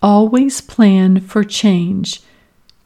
always 0.02 0.62
plan 0.62 1.20
for 1.20 1.44
change 1.44 2.22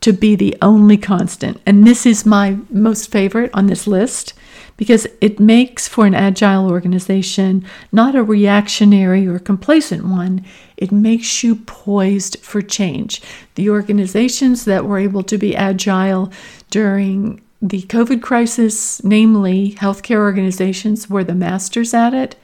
to 0.02 0.14
be 0.14 0.36
the 0.36 0.58
only 0.62 0.98
constant. 0.98 1.62
And 1.66 1.86
this 1.86 2.06
is 2.06 2.26
my 2.26 2.58
most 2.70 3.12
favorite 3.12 3.52
on 3.54 3.68
this 3.68 3.88
list 3.88 4.34
because 4.78 5.06
it 5.20 5.42
makes 5.42 5.90
for 5.90 6.06
an 6.06 6.16
agile 6.16 6.72
organization, 6.72 7.66
not 7.92 8.16
a 8.16 8.24
reactionary 8.24 9.28
or 9.28 9.38
complacent 9.38 10.06
one. 10.06 10.46
It 10.78 10.90
makes 10.90 11.44
you 11.44 11.58
poised 11.58 12.38
for 12.40 12.62
change. 12.62 13.22
The 13.56 13.70
organizations 13.70 14.64
that 14.64 14.86
were 14.86 14.98
able 14.98 15.24
to 15.24 15.38
be 15.38 15.54
agile 15.54 16.32
during 16.70 17.42
the 17.62 17.82
COVID 17.82 18.22
crisis, 18.22 19.04
namely 19.04 19.74
healthcare 19.74 20.20
organizations, 20.20 21.10
were 21.10 21.26
the 21.26 21.36
masters 21.36 21.94
at 21.94 22.14
it. 22.14 22.38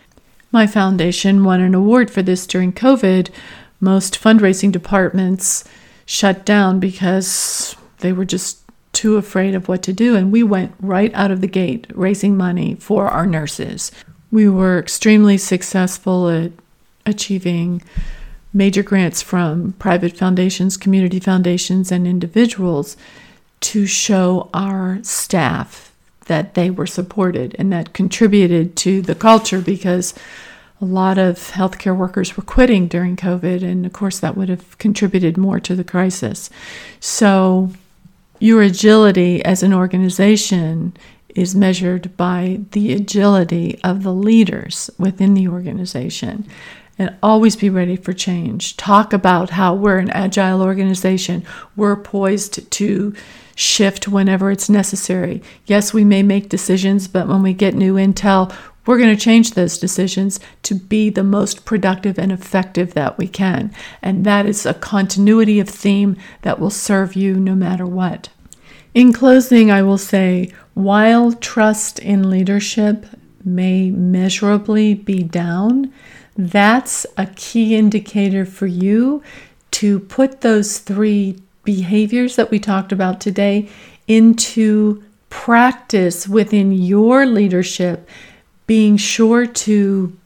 My 0.52 0.68
foundation 0.68 1.46
won 1.46 1.62
an 1.62 1.74
award 1.74 2.12
for 2.12 2.22
this 2.22 2.46
during 2.46 2.74
COVID. 2.74 3.30
Most 3.80 4.22
fundraising 4.22 4.74
departments 4.74 5.64
shut 6.06 6.46
down 6.46 6.80
because 6.80 7.76
they 8.00 8.14
were 8.14 8.26
just 8.26 8.60
too 8.94 9.18
afraid 9.18 9.56
of 9.56 9.68
what 9.68 9.84
to 9.84 9.94
do. 9.94 10.16
And 10.16 10.32
we 10.32 10.44
went 10.44 10.74
right 10.80 11.14
out 11.14 11.32
of 11.32 11.42
the 11.42 11.48
gate 11.48 11.88
raising 11.94 12.38
money 12.38 12.76
for 12.76 13.08
our 13.08 13.26
nurses. 13.26 13.92
we 14.32 14.50
were 14.50 14.80
extremely 14.80 15.38
successful 15.38 16.28
at 16.30 16.52
achieving 17.06 17.82
major 18.54 18.84
grants 18.84 19.22
from 19.22 19.74
private 19.74 20.18
foundations, 20.18 20.78
community 20.78 21.20
foundations, 21.20 21.92
and 21.92 22.08
individuals 22.08 22.98
to 23.62 23.86
show 23.86 24.50
our 24.54 25.00
staff 25.04 25.94
that 26.26 26.54
they 26.56 26.70
were 26.70 26.88
supported 26.88 27.56
and 27.60 27.72
that 27.72 27.94
contributed 27.94 28.76
to 28.76 29.02
the 29.02 29.16
culture 29.16 29.62
because 29.62 30.14
a 30.82 30.86
lot 30.86 31.18
of 31.18 31.38
healthcare 31.38 31.96
workers 31.96 32.36
were 32.36 32.44
quitting 32.44 32.88
during 32.88 33.16
COVID, 33.16 33.64
and 33.64 33.86
of 33.86 33.94
course, 33.94 34.20
that 34.20 34.36
would 34.36 34.50
have 34.50 34.78
contributed 34.78 35.38
more 35.38 35.60
to 35.60 35.76
the 35.76 35.84
crisis. 35.84 36.50
So, 37.00 37.72
your 38.40 38.62
agility 38.62 39.44
as 39.46 39.64
an 39.64 39.74
organization 39.74 40.96
is 41.30 41.56
measured 41.56 42.16
by 42.18 42.62
the 42.72 42.94
agility 42.94 43.80
of 43.84 44.04
the 44.04 44.14
leaders 44.14 44.90
within 44.98 45.34
the 45.34 45.48
organization. 45.48 46.46
And 46.98 47.16
always 47.22 47.58
be 47.58 47.70
ready 47.70 47.98
for 47.98 48.14
change. 48.14 48.78
Talk 48.78 49.12
about 49.12 49.52
how 49.52 49.74
we're 49.74 49.98
an 49.98 50.10
agile 50.12 50.62
organization. 50.62 51.46
We're 51.76 51.98
poised 51.98 52.72
to 52.72 53.14
shift 53.54 54.08
whenever 54.08 54.50
it's 54.50 54.70
necessary. 54.70 55.42
Yes, 55.66 55.94
we 55.94 56.06
may 56.06 56.24
make 56.24 56.48
decisions, 56.48 57.10
but 57.10 57.28
when 57.28 57.42
we 57.42 57.54
get 57.54 57.74
new 57.74 57.96
intel, 57.96 58.56
we're 58.86 58.98
going 58.98 59.16
to 59.16 59.22
change 59.22 59.52
those 59.52 59.78
decisions 59.78 60.40
to 60.64 60.76
be 60.76 61.10
the 61.10 61.24
most 61.24 61.66
productive 61.66 62.20
and 62.20 62.32
effective 62.32 62.94
that 62.94 63.18
we 63.18 63.28
can. 63.28 63.74
And 64.02 64.26
that 64.26 64.46
is 64.46 64.66
a 64.66 64.74
continuity 64.74 65.60
of 65.60 65.70
theme 65.70 66.18
that 66.44 66.60
will 66.60 66.70
serve 66.70 67.16
you 67.16 67.36
no 67.36 67.56
matter 67.56 67.86
what. 67.86 68.30
In 68.94 69.12
closing, 69.12 69.72
I 69.72 69.82
will 69.82 69.98
say 69.98 70.54
while 70.74 71.34
trust 71.34 72.00
in 72.00 72.30
leadership 72.30 73.06
may 73.44 73.92
measurably 73.92 74.94
be 74.94 75.24
down, 75.24 75.94
that's 76.38 77.06
a 77.18 77.28
key 77.28 77.76
indicator 77.76 78.46
for 78.46 78.68
you 78.68 79.24
to 79.72 80.00
put 80.00 80.42
those 80.42 80.80
three 80.80 81.40
behaviors 81.64 82.36
that 82.36 82.52
we 82.52 82.60
talked 82.60 82.92
about 82.92 83.20
today 83.20 83.70
into 84.08 85.04
practice 85.30 86.28
within 86.28 86.72
your 86.72 87.26
leadership, 87.26 88.08
being 88.68 88.98
sure 88.98 89.46
to 89.46 90.18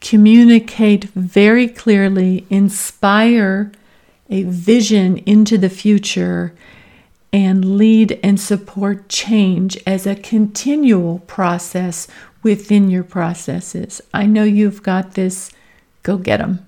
communicate 0.00 1.04
very 1.04 1.68
clearly, 1.68 2.46
inspire 2.50 3.72
a 4.28 4.42
vision 4.44 5.18
into 5.18 5.56
the 5.56 5.68
future, 5.68 6.52
and 7.32 7.76
lead 7.76 8.18
and 8.22 8.38
support 8.38 9.08
change 9.08 9.76
as 9.86 10.06
a 10.06 10.14
continual 10.14 11.18
process 11.20 12.06
within 12.42 12.90
your 12.90 13.02
processes. 13.02 14.00
I 14.12 14.26
know 14.26 14.44
you've 14.44 14.82
got 14.82 15.14
this. 15.14 15.50
Go 16.02 16.16
get 16.16 16.36
them. 16.36 16.66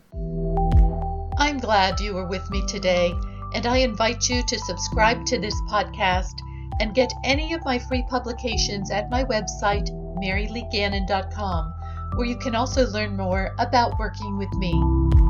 I'm 1.39 1.59
glad 1.59 2.01
you 2.01 2.15
were 2.15 2.27
with 2.27 2.51
me 2.51 2.65
today 2.67 3.13
and 3.55 3.67
I 3.67 3.79
invite 3.79 4.29
you 4.29 4.43
to 4.45 4.59
subscribe 4.59 5.25
to 5.27 5.39
this 5.39 5.55
podcast 5.71 6.35
and 6.81 6.95
get 6.95 7.13
any 7.25 7.53
of 7.53 7.65
my 7.65 7.79
free 7.79 8.05
publications 8.09 8.91
at 8.91 9.11
my 9.11 9.25
website, 9.25 9.91
maryleegannon.com, 10.23 11.75
where 12.15 12.27
you 12.27 12.37
can 12.37 12.55
also 12.55 12.87
learn 12.89 13.17
more 13.17 13.55
about 13.59 13.99
working 13.99 14.37
with 14.37 14.53
me. 14.55 15.26